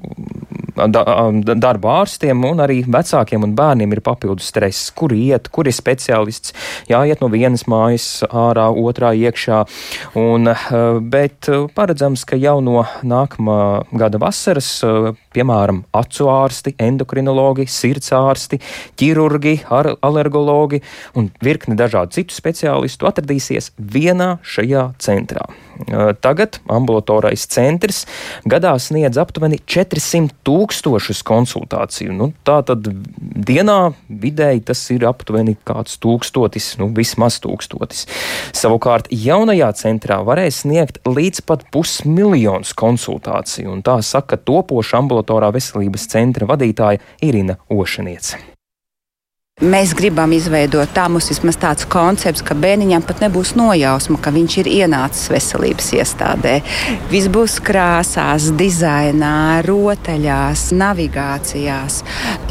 darba 0.76 2.00
ārstiem 2.02 2.44
un 2.48 2.60
arī 2.64 2.82
vecākiem 2.84 3.44
un 3.46 3.54
bērniem 3.56 3.92
ir 3.96 4.02
papildus 4.04 4.50
stress, 4.52 4.90
kur 4.96 5.14
iet, 5.16 5.48
kur 5.52 5.68
ir 5.68 5.74
speciālists, 5.76 6.54
jāiet 6.90 7.22
no 7.24 7.30
vienas 7.32 7.66
mājas 7.70 8.22
ārā, 8.28 8.68
otrā 8.70 9.12
iekšā. 9.16 9.62
Un, 10.20 10.52
bet 11.10 11.50
paredzams, 11.76 12.24
ka 12.28 12.38
jau 12.40 12.58
no 12.64 12.84
nākamā 13.06 13.58
gada 13.96 14.20
vasaras, 14.22 14.70
piemēram, 15.36 15.84
acu 15.96 16.30
ārsti, 16.32 16.76
endokrinologi, 16.78 17.68
sirds 17.70 18.12
ārsti, 18.16 18.60
ķirurgi, 19.00 19.58
alergologi 19.70 20.82
un 21.16 21.30
virkni 21.42 21.78
dažādu 21.78 22.20
citu 22.20 22.36
speciālistu 22.36 23.08
atradīsies 23.08 23.72
vienā 23.78 24.36
šajā 24.44 24.90
centrā. 25.02 25.46
Tagad 26.24 26.58
ambulatorais 26.72 27.46
centrs 27.50 28.04
gadā 28.48 28.72
sniedz 28.80 29.18
aptuveni 29.20 29.58
400 29.68 30.32
tūkstošus 30.46 31.22
konsultāciju. 31.26 32.14
Nu, 32.16 32.30
tā 32.46 32.58
tad 32.66 32.88
dienā 33.20 33.78
vidēji 34.08 34.64
tas 34.70 34.82
ir 34.94 35.06
aptuveni 35.08 35.56
kāds 35.68 35.98
tūkstotis, 36.02 36.72
nu 36.80 36.88
vismaz 36.96 37.38
tūkstotis. 37.44 38.06
Savukārt 38.56 39.10
jaunajā 39.12 39.70
centrā 39.78 40.22
varēs 40.26 40.64
sniegt 40.64 41.02
līdz 41.06 41.44
pat 41.46 41.68
pusmiljonus 41.74 42.74
konsultāciju, 42.76 43.76
un 43.76 43.86
tā 43.86 44.00
saka 44.02 44.40
topoša 44.40 45.02
ambulatorā 45.02 45.52
veselības 45.54 46.08
centra 46.12 46.48
vadītāja 46.48 47.02
Irina 47.26 47.60
Ošaniece. 47.68 48.56
Mēs 49.64 49.95
gribam 49.97 50.35
izveidot 50.37 50.90
tā, 50.92 51.07
mums 51.09 51.31
vismaz 51.31 51.57
tāds 51.57 51.87
koncepts, 51.88 52.42
ka 52.45 52.53
bērniņam 52.61 53.01
pat 53.09 53.23
nebūs 53.25 53.55
nojausma, 53.57 54.19
ka 54.21 54.29
viņš 54.35 54.57
ir 54.61 54.66
ienācis 54.69 55.31
veselības 55.33 55.87
iestādē. 55.97 56.53
Viss 57.09 57.31
būs 57.33 57.55
krāsās, 57.64 58.51
dizainā, 58.53 59.62
rotaļās, 59.64 60.66
navigācijās. 60.77 61.97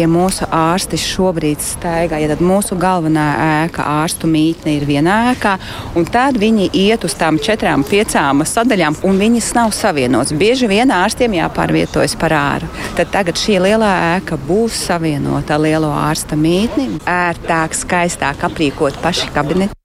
Ja 0.01 0.07
mūsu 0.09 0.47
ārsti 0.49 0.97
šobrīd 0.97 1.61
staigā, 1.61 2.23
ja 2.23 2.31
tad 2.31 2.41
mūsu 2.41 2.73
galvenā 2.81 3.27
ēka, 3.67 3.85
ārstu 4.01 4.25
mītne 4.25 4.73
ir 4.79 4.87
vienā 4.89 5.19
ēkā, 5.35 5.53
un 5.93 6.09
tad 6.09 6.41
viņi 6.41 6.71
iet 6.73 7.05
uz 7.05 7.13
tām 7.21 7.37
četrām, 7.37 7.85
piecām 7.85 8.41
sadaļām, 8.49 8.97
un 9.05 9.21
viņas 9.21 9.51
nav 9.59 9.77
savienotas. 9.77 10.33
Bieži 10.41 10.73
vien 10.73 10.89
ārstiem 10.89 11.37
jāpārvietojas 11.37 12.17
par 12.17 12.33
āru. 12.41 12.73
Tad 12.97 13.13
tagad 13.13 13.37
šī 13.37 13.61
lielā 13.69 13.93
ēka 14.17 14.41
būs 14.49 14.87
savienota 14.89 15.61
lielo 15.61 15.93
ārsta 15.93 16.33
mītni 16.33 16.94
ērtāk, 17.03 17.75
skaistāk 17.77 18.45
aprīkot 18.49 19.01
paši 19.03 19.33
kabineti. 19.35 19.75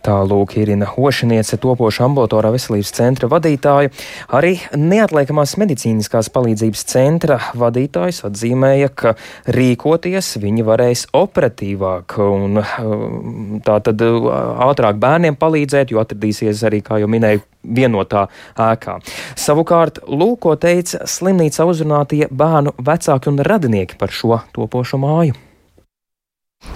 Tālūk, 0.00 0.54
Irina 0.56 0.86
Hošaniece, 0.88 1.58
topoša 1.60 2.06
ambulatorā 2.06 2.50
veselības 2.54 2.92
centra 2.96 3.28
vadītāja. 3.30 3.90
Arī 4.32 4.54
neatliekamās 4.76 5.58
medicīniskās 5.60 6.30
palīdzības 6.32 6.84
centra 6.88 7.36
vadītājs 7.60 8.22
atzīmēja, 8.28 8.88
ka 8.96 9.14
rīkoties 9.52 10.32
viņi 10.40 10.64
varēs 10.66 11.04
operatīvāk 11.16 12.16
un 12.24 12.62
um, 12.62 13.60
tā 13.66 13.76
tad 13.84 14.00
uh, 14.06 14.30
ātrāk 14.70 14.96
bērniem 15.02 15.36
palīdzēt, 15.40 15.92
jo 15.92 16.00
atradīsies 16.00 16.64
arī, 16.68 16.80
kā 16.86 17.02
jau 17.02 17.10
minēju, 17.12 17.44
vienotā 17.60 18.24
ēkā. 18.56 18.96
Savukārt, 19.36 20.00
lūko 20.08 20.56
teica 20.60 21.04
slimnīca 21.04 21.68
uzrunātie 21.68 22.24
bērnu 22.32 22.72
vecāki 22.80 23.28
un 23.28 23.44
radinieki 23.44 24.00
par 24.00 24.16
šo 24.16 24.40
topošo 24.56 25.00
māju. 25.04 25.36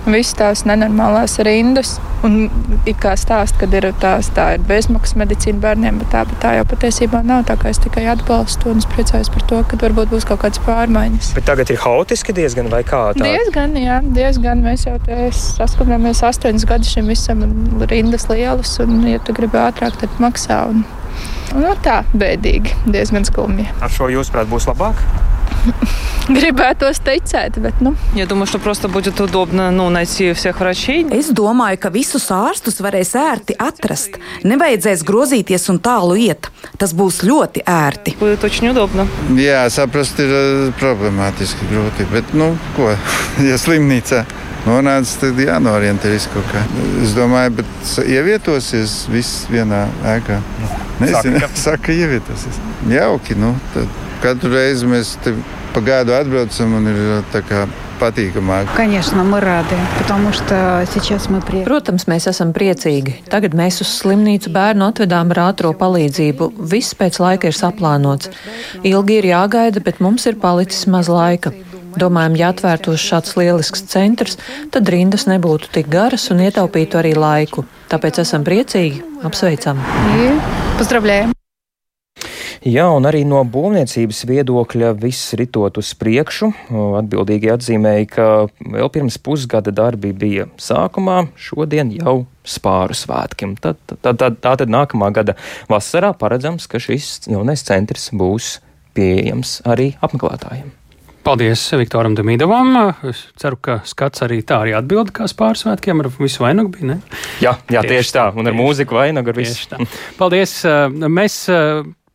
Visas 0.04 0.36
tās 0.36 0.62
nenormālās 0.68 1.38
rindas, 1.46 1.94
un 2.26 2.50
it 2.84 2.98
kā 3.00 3.14
stāsta, 3.16 3.62
ka 3.62 3.68
ir 3.72 3.86
tās, 4.02 4.28
tā 4.36 4.50
ir 4.58 4.64
bezmaksas 4.68 5.16
medicīna 5.16 5.62
bērniem, 5.62 6.02
bet 6.02 6.10
tā, 6.12 6.24
bet 6.28 6.42
tā 6.42 6.50
jau 6.58 6.66
patiesībā 6.68 7.22
nav. 7.24 7.46
Tā 7.48 7.56
kā 7.60 7.70
es 7.72 7.80
tikai 7.80 8.04
atbalstu 8.12 8.68
un 8.74 8.82
es 8.82 8.88
priecājos 8.92 9.32
par 9.32 9.46
to, 9.48 9.62
ka 9.70 9.78
varbūt 9.80 10.12
būs 10.12 10.26
kaut 10.28 10.42
kādas 10.44 10.60
pārmaiņas. 10.66 11.32
Bet 11.38 11.48
tagad 11.48 11.72
ir 11.72 11.80
haotiski 11.80 12.36
diezgan 12.36 12.68
vai 12.72 12.82
kā 12.84 13.00
tā? 13.16 13.24
Diezgan, 13.24 13.78
jā, 13.80 14.02
diezgan. 14.18 14.60
Mēs 14.66 14.84
jau 14.84 14.98
te 15.06 15.30
saskaramies 15.38 16.20
astoņus 16.28 16.68
gadus 16.68 16.92
šim 16.92 17.08
visam, 17.08 17.40
un 17.48 17.88
rindas 17.88 18.28
lielas, 18.28 18.76
un, 18.84 18.98
ja 19.08 19.22
tu 19.24 19.36
gribi 19.36 19.56
ātrāk, 19.62 19.96
tad 20.04 20.20
maksā. 20.20 20.66
Un, 20.68 20.84
un, 21.54 21.64
nu, 21.64 21.72
tā 21.84 22.02
bēdīgi, 22.12 22.76
diezgan 22.92 23.24
skumji. 23.24 23.70
Ar 23.80 23.92
šo 23.92 24.12
jūs 24.12 24.32
prāt 24.36 24.52
būs 24.52 24.68
labāk? 24.68 25.00
Gribētos 26.29 26.99
ticēt, 27.01 27.57
bet, 27.57 27.81
nu. 27.81 27.95
Я 28.13 28.25
думаю, 28.25 28.45
что 28.45 28.59
просто 28.59 28.87
будет 28.87 29.19
удобно, 29.19 29.71
ну, 29.71 29.89
найти 29.89 30.33
всех 30.33 30.59
врачей. 30.59 31.03
Es 31.09 31.31
domāju, 31.33 31.77
ka 31.77 31.89
visus 31.89 32.29
ārstus 32.29 32.77
varēs 32.79 33.15
ērti 33.17 33.55
atrast. 33.57 34.19
Nevajadzēs 34.43 35.01
grozīties 35.03 35.69
un 35.73 35.79
tālu 35.79 36.15
iet. 36.21 36.51
Tas 36.77 36.93
būs 36.93 37.23
ļoti 37.25 37.63
ērti. 37.65 38.15
Будет 38.19 38.43
очень 38.43 38.69
удобно. 38.69 39.07
Jā, 39.35 39.65
saprast 39.73 40.19
ir 40.21 40.71
problemātiski 40.79 41.65
grūti, 41.71 42.05
bet, 42.13 42.33
nu, 42.37 42.53
ko, 42.77 42.93
ja 43.41 43.57
slimnīcā 43.57 44.25
nonāca, 44.67 45.15
tad 45.23 45.39
jānorientējas 45.41 46.29
kaut 46.33 46.45
kā. 46.53 46.61
Es 47.01 47.15
domāju, 47.17 47.57
bet 47.61 47.95
ievietosies 48.05 49.07
viss 49.09 49.47
vienā 49.49 49.87
ēkā. 50.17 50.43
Nezinu, 50.99 51.39
saka, 51.39 51.49
saka 51.57 51.95
ievietosies. 51.95 52.61
Jauki, 52.91 53.39
nu, 53.39 53.55
tad 53.73 53.89
Katru 54.23 54.51
reizi 54.53 54.89
mēs 54.89 55.15
pa 55.73 55.83
gadu 55.85 56.15
atbraucam 56.17 56.73
un 56.79 56.89
ir 56.91 56.99
tā 57.33 57.43
kā 57.45 57.67
patīkamāk. 57.99 58.67
Конечно, 58.75 59.23
мы 59.23 59.39
рады, 59.39 59.75
потому 59.99 60.31
что 60.33 60.85
сейчас 60.93 61.29
мы 61.29 61.41
приехали. 61.41 61.67
Protams, 61.67 62.07
mēs 62.07 62.27
esam 62.31 62.53
priecīgi. 62.55 63.25
Tagad 63.29 63.53
mēs 63.53 63.81
uz 63.83 63.91
slimnīcu 63.99 64.51
bērnu 64.55 64.89
atvedām 64.89 65.31
ar 65.35 65.51
ātro 65.51 65.73
palīdzību. 65.77 66.53
Viss 66.71 66.95
pēc 66.95 67.19
laika 67.19 67.51
ir 67.51 67.57
saplānots. 67.57 68.31
Ilgi 68.83 69.19
ir 69.19 69.31
jāgaida, 69.33 69.83
bet 69.83 69.99
mums 69.99 70.25
ir 70.27 70.39
palicis 70.39 70.87
maz 70.87 71.11
laika. 71.11 71.53
Domājam, 71.99 72.37
ja 72.37 72.51
atvērtos 72.53 73.01
šāds 73.01 73.33
lielisks 73.39 73.83
centrs, 73.89 74.37
tad 74.71 74.87
rindas 74.93 75.25
nebūtu 75.27 75.71
tik 75.73 75.89
garas 75.89 76.29
un 76.31 76.45
ietaupītu 76.45 77.01
arī 77.01 77.15
laiku. 77.17 77.65
Tāpēc 77.89 78.21
esam 78.21 78.45
priecīgi, 78.45 79.01
apsveicam. 79.25 79.81
Поздравляем! 80.77 81.32
Jā, 82.64 82.86
un 82.96 83.04
arī 83.04 83.26
no 83.28 83.42
būvniecības 83.44 84.22
viedokļa 84.24 84.94
viss 84.96 85.34
ritot 85.36 85.76
uz 85.76 85.90
priekšu. 86.00 86.46
Atbildīgi 86.96 87.50
atzīmēja, 87.52 88.04
ka 88.08 88.28
vēl 88.56 88.88
pirms 88.94 89.18
pusgada 89.20 89.68
darbi 89.68 90.14
bija 90.16 90.46
sākumā, 90.56 91.26
šodien 91.36 91.90
jau 91.92 92.22
spāru 92.40 92.96
svētkiem. 92.96 93.52
Tad, 93.60 93.82
tad, 93.92 94.16
tad, 94.16 94.38
tā 94.40 94.54
tad 94.62 94.72
nākamā 94.72 95.10
gada 95.12 95.34
vasarā 95.68 96.14
paredzams, 96.16 96.64
ka 96.64 96.80
šis 96.80 97.26
jaunais 97.28 97.66
centrs 97.68 98.08
būs 98.16 98.54
pieejams 98.96 99.58
arī 99.68 99.90
apmeklētājiem. 100.00 100.70
Paldies 101.24 101.66
Viktoram 101.76 102.16
Demidovam. 102.16 102.72
Es 103.10 103.26
ceru, 103.40 103.58
ka 103.60 103.76
skats 103.84 104.24
arī 104.24 104.38
tā 104.40 104.62
arī 104.64 104.72
atbild 104.78 105.12
kā 105.12 105.28
pārsvētkiem 105.36 106.00
ar 106.00 106.08
visu 106.16 106.44
vainagu 106.46 106.72
bija. 106.72 106.94
Ne? 106.94 107.20
Jā, 107.44 107.58
jā 107.68 107.84
tieši, 107.84 107.92
tieši 107.92 108.16
tā. 108.16 108.24
Un 108.32 108.48
ar 108.48 108.56
tieši, 108.56 108.60
mūziku 108.62 108.96
vainagu 108.96 109.32
ar 109.34 109.38
visu. 109.42 109.84
Paldies. 110.16 110.56
Mēs 110.92 111.38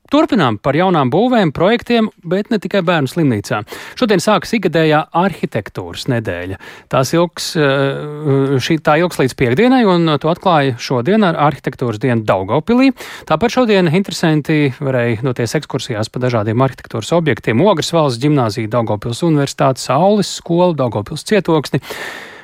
Turpinām 0.09 0.57
par 0.57 0.77
jaunām 0.77 1.11
būvēm, 1.13 1.51
projektiem, 1.53 2.09
bet 2.25 2.49
ne 2.49 2.57
tikai 2.61 2.81
bērnu 2.85 3.09
slimnīcā. 3.11 3.61
Šodien 3.99 4.21
sākas 4.23 4.55
ikgadējā 4.57 5.03
arhitektūras 5.21 6.07
nedēļa. 6.09 6.57
Tās 6.89 7.13
ilgs, 7.13 7.51
eh, 7.55 8.57
šī 8.57 8.79
tā 8.81 8.97
ilgs 9.01 9.19
līdz 9.21 9.35
piekdienai, 9.37 9.83
un 9.85 10.17
to 10.17 10.31
atklāja 10.31 10.77
šodien 10.81 11.23
ar 11.23 11.37
arhitektūras 11.49 12.01
dienu 12.01 12.25
Daugopilī. 12.25 12.89
Tāpat 13.29 13.53
šodien 13.53 13.91
interesanti 13.93 14.73
varēja 14.79 15.21
doties 15.21 15.53
ekskursijās 15.61 16.09
pa 16.09 16.19
dažādiem 16.19 16.57
arhitektūras 16.57 17.13
objektiem- 17.13 17.61
Ogres 17.69 17.91
valsts 17.91 18.21
ģimnāzija, 18.23 18.69
Daugopils 18.69 19.21
universitāte, 19.21 19.77
Saules 19.77 20.41
skola, 20.41 20.73
Daugopils 20.73 21.23
cietoksni. 21.23 21.81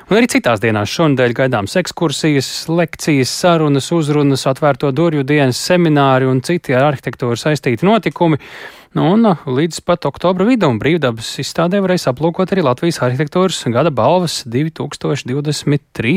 Un 0.06 0.20
arī 0.20 0.28
citās 0.30 0.60
dienās 0.62 0.92
šonadēļ 0.94 1.32
gaidāms 1.34 1.72
ekskursijas, 1.80 2.48
lekcijas, 2.70 3.30
sarunas, 3.42 3.88
uzrunas, 3.90 4.44
atvērto 4.46 4.92
durvju 4.94 5.24
dienas, 5.26 5.58
semināri 5.58 6.28
un 6.30 6.38
citi 6.46 6.76
ar 6.78 6.92
arhitektūru 6.92 7.34
saistīti 7.34 7.82
notikumi. 7.88 8.38
Nu, 8.94 9.08
un 9.16 9.26
līdz 9.26 9.82
pat 9.82 10.06
oktobra 10.06 10.46
vidum 10.46 10.78
brīvdabas 10.78 11.32
izstādē 11.42 11.82
varēs 11.82 12.06
aplūkot 12.06 12.54
arī 12.54 12.62
Latvijas 12.68 13.02
arhitektūras 13.02 13.58
gada 13.74 13.90
balvas 13.90 14.44
2023 14.46 16.14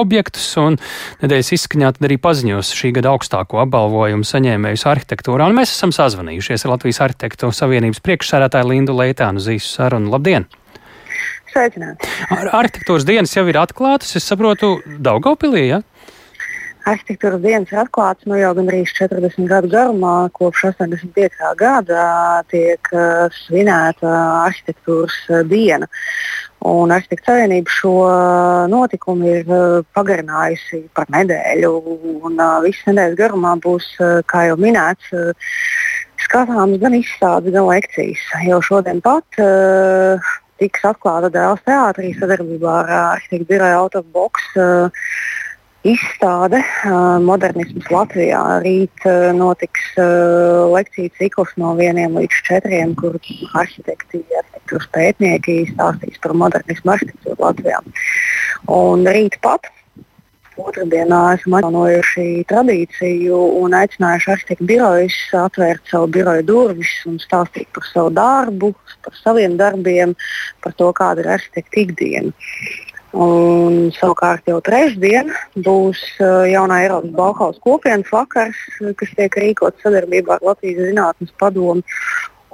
objektus, 0.00 0.48
un 0.56 0.80
nedēļas 1.20 1.54
izskaņā 1.60 1.92
tad 1.92 2.08
arī 2.08 2.16
paziņos 2.16 2.72
šī 2.80 2.96
gada 2.96 3.12
augstāko 3.12 3.60
apbalvojumu 3.68 4.24
saņēmējus 4.24 4.88
arhitektūrā. 4.96 5.52
Un 5.52 5.60
mēs 5.60 5.76
esam 5.76 5.92
sazvanījušies 5.92 6.64
ar 6.64 6.78
Latvijas 6.78 7.04
arhitektu 7.04 7.52
savienības 7.52 8.00
priekšsērētāju 8.00 8.72
Lindu 8.72 8.96
Leitānu 8.96 9.44
Zīsu 9.44 9.76
sarunu. 9.76 10.16
Labdien! 10.16 10.48
Sveicināti! 11.56 12.08
Ar 12.36 12.50
arhitektūras 12.58 13.06
dienas 13.08 13.32
jau 13.32 13.46
ir 13.48 13.56
atklātas, 13.56 14.10
es 14.18 14.26
saprotu, 14.28 14.74
Daugopilī, 15.00 15.62
ja? 15.70 15.78
Arhitektūras 16.86 17.40
dienas 17.40 17.72
ir 17.72 17.80
atklātas 17.80 18.28
nu, 18.28 18.36
jau 18.36 18.50
gandrīz 18.58 18.92
40 18.98 19.48
gadu 19.48 19.70
garumā. 19.72 20.28
Kopš 20.36 20.66
85. 20.74 21.40
gada 21.56 22.04
tiek 22.52 22.92
uh, 22.92 23.32
svinēta 23.40 24.12
arhitektūras 24.44 25.16
uh, 25.32 25.40
diena. 25.48 25.88
Un 26.66 26.92
Arhitekta 26.92 27.32
Savienība 27.32 27.72
šo 27.72 27.96
notikumu 28.68 29.32
ir 29.40 29.48
uh, 29.48 29.80
pagarinājusi 29.96 30.84
par 30.94 31.08
nedēļu. 31.16 31.74
Un, 32.20 32.36
uh, 32.36 32.60
visas 32.68 32.92
nedēļas 32.92 33.20
garumā 33.24 33.56
būs, 33.64 33.94
uh, 33.96 34.18
kā 34.28 34.50
jau 34.50 34.60
minēts, 34.60 35.08
uh, 35.16 35.52
skatāms 36.20 36.82
gan 36.84 37.00
izstādes, 37.00 37.56
gan 37.56 37.70
lekcijas. 37.72 38.28
Jau 38.44 38.60
šodien 38.68 39.00
pat 39.00 39.40
uh, 39.40 40.34
tiks 40.60 40.84
atklāta 40.88 41.30
Dēls 41.32 41.62
teātrī 41.66 42.12
sadarbībā 42.16 42.78
ar 42.82 42.94
arhitektu 43.00 43.48
biroju 43.50 43.82
Autobox. 43.82 44.48
Izstāde 45.86 46.58
Modernisms 47.22 47.86
Latvijā. 47.94 48.40
Rīt 48.64 49.04
notiks 49.38 49.92
lekciju 50.72 51.12
cikls 51.18 51.52
no 51.62 51.76
vieniem 51.78 52.16
līdz 52.18 52.40
četriem, 52.48 52.96
kur 52.98 53.14
arhitekti, 53.60 54.24
arhitektūras 54.40 54.88
pētnieki 54.96 55.60
stāstīs 55.70 56.18
par 56.24 56.34
modernismu 56.42 56.96
arhitektūru 56.96 57.38
Latvijā. 57.38 57.78
Un 58.74 59.06
rīt 59.06 59.38
pat 59.46 59.70
Otradienā 60.56 61.20
esam 61.36 61.58
atjaunojuši 61.58 62.46
tradīciju 62.48 63.38
un 63.60 63.74
aicinājuši 63.76 64.30
arhitektu 64.32 64.68
birojus 64.70 65.16
atvērt 65.36 65.92
savu 65.92 66.08
biroju 66.16 66.46
durvis 66.48 66.92
un 67.10 67.18
stāstīt 67.20 67.68
par 67.76 67.84
savu 67.90 68.12
darbu, 68.16 68.72
par 69.04 69.18
saviem 69.20 69.58
darbiem, 69.60 70.14
par 70.64 70.72
to, 70.80 70.88
kāda 70.96 71.24
ir 71.24 71.32
arhitekta 71.36 71.82
ikdiena. 71.84 72.32
Un, 73.16 73.92
savukārt 73.96 74.48
jau 74.48 74.58
trešdien 74.64 75.30
būs 75.64 76.00
uh, 76.20 76.44
jaunā 76.48 76.82
Eiropas 76.84 77.12
Bauhaus 77.16 77.60
kopienas 77.64 78.10
vakars, 78.12 78.58
kas 79.00 79.12
tiek 79.16 79.38
rīkots 79.40 79.84
sadarbībā 79.84 80.36
ar 80.36 80.48
Latvijas 80.50 80.88
Zinātnes 80.90 81.32
padomu. 81.40 81.84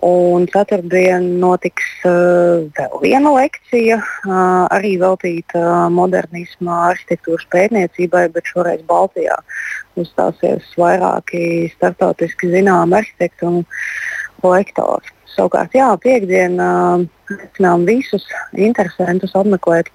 Un 0.03 0.49
ceturtdien 0.51 1.23
notiks 1.39 1.87
uh, 2.11 2.65
vēl 2.75 2.95
viena 3.05 3.31
lekcija, 3.37 4.01
uh, 4.03 4.65
arī 4.75 4.97
veltīta 4.99 5.61
uh, 5.63 5.85
modernisma 5.95 6.89
arhitektūras 6.89 7.47
pētniecībai, 7.55 8.25
bet 8.35 8.51
šoreiz 8.51 8.83
Baltijā 8.89 9.37
uzstāsies 10.03 10.67
vairāki 10.75 11.71
starptautiski 11.77 12.51
zināmi 12.51 12.99
arhitekti 12.99 13.47
un 13.47 13.61
lektori. 14.43 15.15
Savukārt, 15.37 15.79
jā, 15.79 15.93
piekdien 16.03 16.59
uh, 16.59 17.07
aicinām 17.37 17.87
visus 17.87 18.27
interesantus 18.59 19.39
apmeklēt 19.39 19.93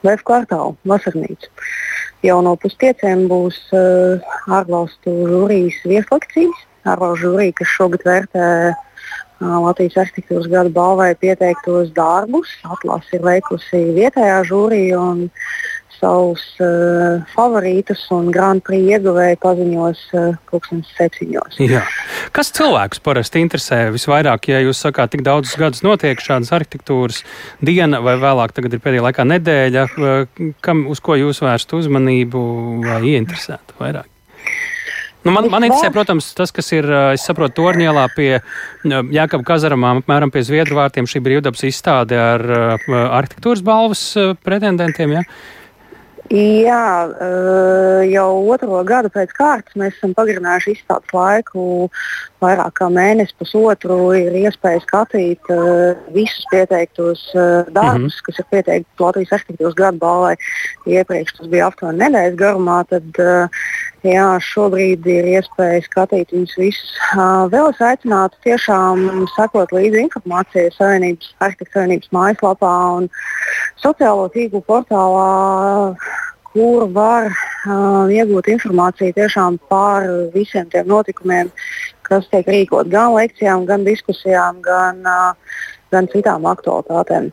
Vēfu 0.00 0.24
kvartālu, 0.30 0.76
vasarnīcu. 0.88 1.48
Jau 2.24 2.38
no 2.44 2.54
puspieciem 2.60 3.26
būs 3.28 3.56
uh, 3.76 4.20
ārvalstu 4.52 5.16
žūrijas 5.32 5.80
vieslekcijas, 5.88 6.62
ārvalstu 6.88 7.26
žūrija, 7.26 7.56
kas 7.58 7.74
šogad 7.74 8.06
vērtē 8.08 8.46
uh, 8.68 8.86
Latvijas 9.40 9.96
arhitektūras 10.04 10.48
gada 10.52 10.72
balvai 10.72 11.14
pieteiktos 11.16 11.92
darbus. 11.96 12.52
Atlase 12.68 13.16
ir 13.16 13.24
veikusi 13.24 13.84
vietējā 13.96 14.40
žūrija 14.50 15.00
un 15.00 15.28
savus 16.00 16.42
uh, 16.64 17.20
favorītus 17.34 18.06
un 18.16 18.30
Grand 18.32 18.62
Prix 18.64 18.94
ieguvēju 18.96 19.38
paziņos 19.42 20.02
uh, 20.16 20.38
pulkstenes 20.50 20.88
septiņos. 20.96 21.58
Jā. 21.60 21.82
Kas 22.36 22.52
cilvēkus 22.56 23.02
parasti 23.04 23.42
interesē 23.44 23.82
visvairāk, 23.94 24.48
ja 24.52 24.62
jūs 24.64 24.80
sakāt, 24.80 25.12
tik 25.14 25.24
daudzus 25.26 25.58
gadus 25.60 25.84
notiek 25.84 26.20
šādas 26.24 26.52
arhitektūras 26.56 27.22
diena 27.60 28.00
vai 28.04 28.16
vēlāk 28.20 28.56
tagad 28.56 28.76
ir 28.76 28.84
pēdējā 28.84 29.06
laikā 29.08 29.28
nedēļa, 29.34 29.86
kam, 30.64 30.86
uz 30.92 31.04
ko 31.04 31.18
jūs 31.20 31.42
vērst 31.44 31.76
uzmanību 31.76 32.44
vai 32.86 33.02
ieinteresētu 33.12 33.80
vairāk? 33.80 34.08
Nu, 35.20 35.34
man, 35.34 35.50
man 35.52 35.66
interesē, 35.66 35.90
protams, 35.92 36.30
tas, 36.32 36.52
kas 36.56 36.70
ir, 36.72 36.86
es 37.12 37.24
saprotu, 37.28 37.58
Torņielā 37.60 38.06
pie 38.16 38.30
Jākapa 38.88 39.44
Kazaramām, 39.52 40.00
apmēram 40.00 40.32
pie 40.32 40.40
Zviedru 40.48 40.78
vārtiem, 40.80 41.08
šī 41.10 41.20
brīvdabas 41.26 41.66
izstāde 41.68 42.16
ar 42.16 42.44
arhitektūras 42.88 43.60
balvas 43.66 44.04
pretendentiem. 44.46 45.18
Ja? 45.18 45.26
Jā, 46.30 47.10
jau 48.06 48.28
otro 48.54 48.76
gadu 48.86 49.08
pēc 49.10 49.32
kārtas 49.34 49.74
mēs 49.74 49.96
esam 49.96 50.12
pagarinājuši 50.14 50.76
izstādes 50.76 51.10
laiku 51.10 51.88
vairāk 52.38 52.76
kā 52.78 52.86
mēnesi, 52.86 53.34
pusotru. 53.40 53.96
Ir 54.14 54.36
iespēja 54.38 54.78
skatīt 54.84 55.50
visus 56.14 56.46
pieteiktos 56.52 57.24
darbus, 57.34 57.74
mm 57.74 58.06
-hmm. 58.06 58.22
kas 58.28 58.38
ir 58.38 58.46
pieteikti 58.54 59.02
Latvijas 59.02 59.32
arhitektūras 59.32 59.74
gadu 59.82 59.98
balvai. 59.98 60.36
Iepriekš 60.86 61.34
tas 61.40 61.50
bija 61.50 61.66
aptuveni 61.66 62.04
nedēļas 62.04 62.38
garumā. 62.38 62.78
Tad, 62.86 63.22
jā, 64.06 64.28
šobrīd 64.44 65.06
ir 65.10 65.28
iespēja 65.34 65.82
skatīt 65.84 66.32
viņus 66.34 66.56
visus. 66.60 66.94
Vēl 67.52 67.70
es 67.72 67.82
aicinātu 67.84 68.38
tiešām 68.46 69.26
sekot 69.34 69.72
līdzi 69.76 70.04
informācijai 70.06 70.72
Savienības, 70.76 71.34
Arhitektu 71.44 71.76
Savienības 71.76 72.12
mājaslapā 72.16 72.74
un 72.98 73.08
sociālo 73.82 74.28
tīklu 74.34 74.62
portālā 74.68 75.94
kur 76.50 76.88
var 76.90 77.28
uh, 77.30 78.10
iegūt 78.10 78.50
informāciju 78.50 79.14
tiešām 79.14 79.58
par 79.70 80.08
visiem 80.34 80.66
tiem 80.72 80.88
notikumiem, 80.90 81.50
kas 82.06 82.26
tiek 82.32 82.48
rīkot 82.50 82.90
gan 82.90 83.14
lekcijām, 83.14 83.66
gan 83.68 83.86
diskusijām, 83.86 84.58
gan, 84.64 84.98
uh, 85.06 85.68
gan 85.94 86.10
citām 86.10 86.48
aktualitātēm. 86.50 87.30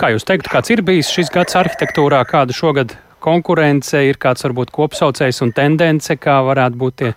Kā 0.00 0.10
jūs 0.14 0.24
teiktu, 0.26 0.50
kāds 0.52 0.72
ir 0.72 0.82
bijis 0.86 1.12
šis 1.12 1.30
gads 1.32 1.58
arhitektūrā, 1.60 2.22
kāda 2.28 2.56
šogad 2.56 2.96
konkurence 3.22 4.02
ir, 4.08 4.18
kāds 4.22 4.44
varbūt 4.46 4.72
kopsaucējs 4.74 5.42
un 5.46 5.54
tendence, 5.56 6.16
kā 6.20 6.40
varētu 6.46 6.80
būt 6.82 6.98
tie, 7.02 7.12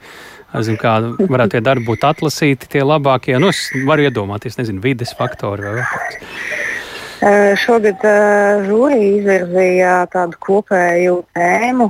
zinu, 0.55 0.79
kā 0.81 0.97
varētu 1.19 1.57
tie 1.57 1.63
darbi 1.65 1.89
būt 1.89 2.05
atlasīti, 2.11 2.71
tie 2.77 2.85
labākie? 2.85 3.35
Nu, 3.41 3.51
es 3.53 3.67
varu 3.87 4.07
iedomāties, 4.07 4.59
nezinu, 4.61 4.83
vides 4.85 5.15
faktori 5.17 5.67
vai 5.67 5.81
kaut 5.81 5.99
kas. 5.99 6.63
Šogad 7.63 8.03
žūrija 8.67 9.05
izvirzīja 9.15 9.93
tādu 10.13 10.37
kopēju 10.45 11.21
tēmu, 11.33 11.87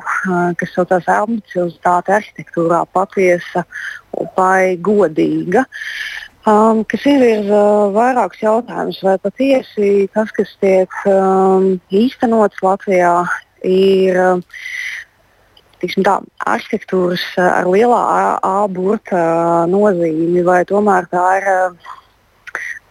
kas 0.59 0.75
saucās 0.75 1.09
ambiciozitāte 1.11 2.13
arhitektūrā 2.15 2.83
patiesa 2.93 3.65
vai 4.37 4.77
godīga. 4.77 5.65
Um, 6.45 6.83
kas 6.85 7.01
izvirza 7.09 7.59
vairākus 7.95 8.43
jautājumus, 8.43 8.99
vai 9.01 9.15
patiesi 9.17 10.05
tas, 10.13 10.29
kas 10.29 10.51
tiek 10.61 10.93
um, 11.09 11.71
īstenots 11.89 12.61
Latvijā, 12.61 13.15
ir 13.65 14.19
tiksim, 15.81 16.05
tā, 16.05 16.19
arhitektūras 16.47 17.23
ar 17.41 17.67
lielā 17.69 18.01
A 18.45 18.55
burta 18.71 19.65
nozīmi, 19.69 20.43
vai 20.45 20.63
tomēr 20.69 21.09
tā 21.11 21.25
ir 21.41 21.49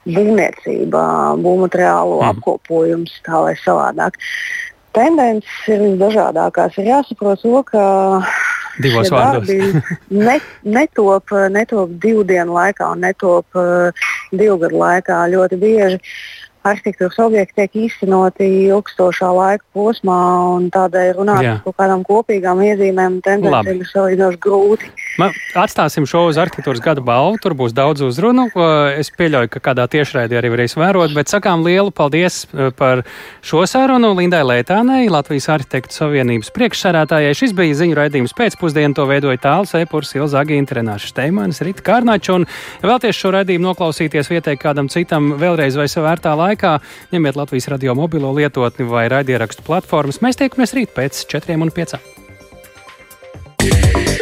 būvniecība, 0.04 1.02
būvmateriālu 1.40 2.18
mm. 2.20 2.32
apkopojums, 2.34 3.14
tā 3.24 3.40
vai 3.46 3.54
savādāk. 3.62 4.18
Tendences 4.94 5.70
ir 5.72 5.80
visdažādākās. 5.82 6.76
Ir 6.78 6.90
jāsaprot 6.92 7.40
to, 7.42 7.62
ka 7.66 7.84
divos 8.84 9.10
vārdos. 9.10 9.50
ne, 10.28 10.36
netop, 10.62 11.34
netop 11.50 11.96
divu 12.02 12.22
dienu 12.28 12.54
laikā 12.54 12.92
un 12.94 13.02
netop 13.06 13.58
uh, 13.58 14.06
divu 14.30 14.60
gadu 14.62 14.80
laikā 14.84 15.24
ļoti 15.34 15.60
bieži. 15.64 16.00
Arhitektūras 16.64 17.18
objekti 17.24 17.60
tiek 17.60 17.78
īstenoti 17.86 18.48
ilgstošā 18.70 19.30
laika 19.36 19.64
posmā, 19.76 20.20
un 20.56 20.70
tādēļ 20.74 21.10
runāt 21.18 21.44
par 21.44 21.62
kaut 21.68 21.78
kādām 21.82 22.04
kopīgām 22.06 22.62
iezīmēm 22.64 23.18
un 23.18 23.24
tendencēm 23.24 23.82
ir 23.82 23.90
salīdzinoši 23.90 24.40
grūti. 24.44 24.90
Man, 25.20 25.34
atstāsim 25.54 26.08
šo 26.10 26.24
uz 26.30 26.38
arhitektūras 26.42 26.82
gada 26.82 27.02
balvu, 27.04 27.38
tur 27.42 27.54
būs 27.54 27.74
daudz 27.76 28.02
uzrunu. 28.02 28.48
Es 28.98 29.12
pieļauju, 29.14 29.50
ka 29.52 29.62
kādā 29.68 29.86
tiešraidē 29.92 30.40
arī 30.40 30.50
varēs 30.54 30.74
vērot, 30.78 31.14
bet 31.14 31.30
sakām 31.30 31.62
lielu 31.66 31.92
paldies 31.94 32.40
eh, 32.50 32.72
par 32.74 33.04
šo 33.44 33.62
sarunu 33.70 34.10
Lindai 34.18 34.42
Lētānei, 34.46 35.06
Latvijas 35.12 35.46
Arhitektu 35.54 35.94
Savienības 35.94 36.50
priekšsarētājai. 36.56 37.36
Šis 37.38 37.54
bija 37.54 37.78
ziņu 37.78 37.98
raidījums 38.00 38.34
pēcpusdienu, 38.34 38.96
to 38.98 39.06
veidoja 39.10 39.38
tāls 39.44 39.76
Epurs, 39.78 40.14
Ilza 40.18 40.42
Agīnta, 40.42 40.80
Renāša 40.80 41.12
Steimanis, 41.12 41.62
Rita 41.62 41.86
Kārnača, 41.86 42.40
un 42.40 42.48
vēlties 42.82 43.20
šo 43.20 43.34
raidījumu 43.36 43.68
noklausīties 43.70 44.32
vietēji 44.32 44.62
kādam 44.66 44.90
citam 44.90 45.34
vēlreiz 45.38 45.78
vai 45.78 45.86
savērtā 45.90 46.34
laikā, 46.38 46.53
laikā. 46.54 46.78
Ņemiet 47.12 47.36
Latvijas 47.36 47.68
radio 47.68 47.94
mobilo 47.98 48.32
lietotni 48.34 48.86
vai 48.88 49.08
raidierakstu 49.12 49.66
platformas. 49.66 50.22
Mēs 50.22 50.40
tiekamies 50.40 50.74
rīt 50.74 50.94
pēc 50.94 51.26
četriem 51.28 51.62
un 51.62 51.74
piecām. 51.74 52.00
Yeah. 53.64 54.13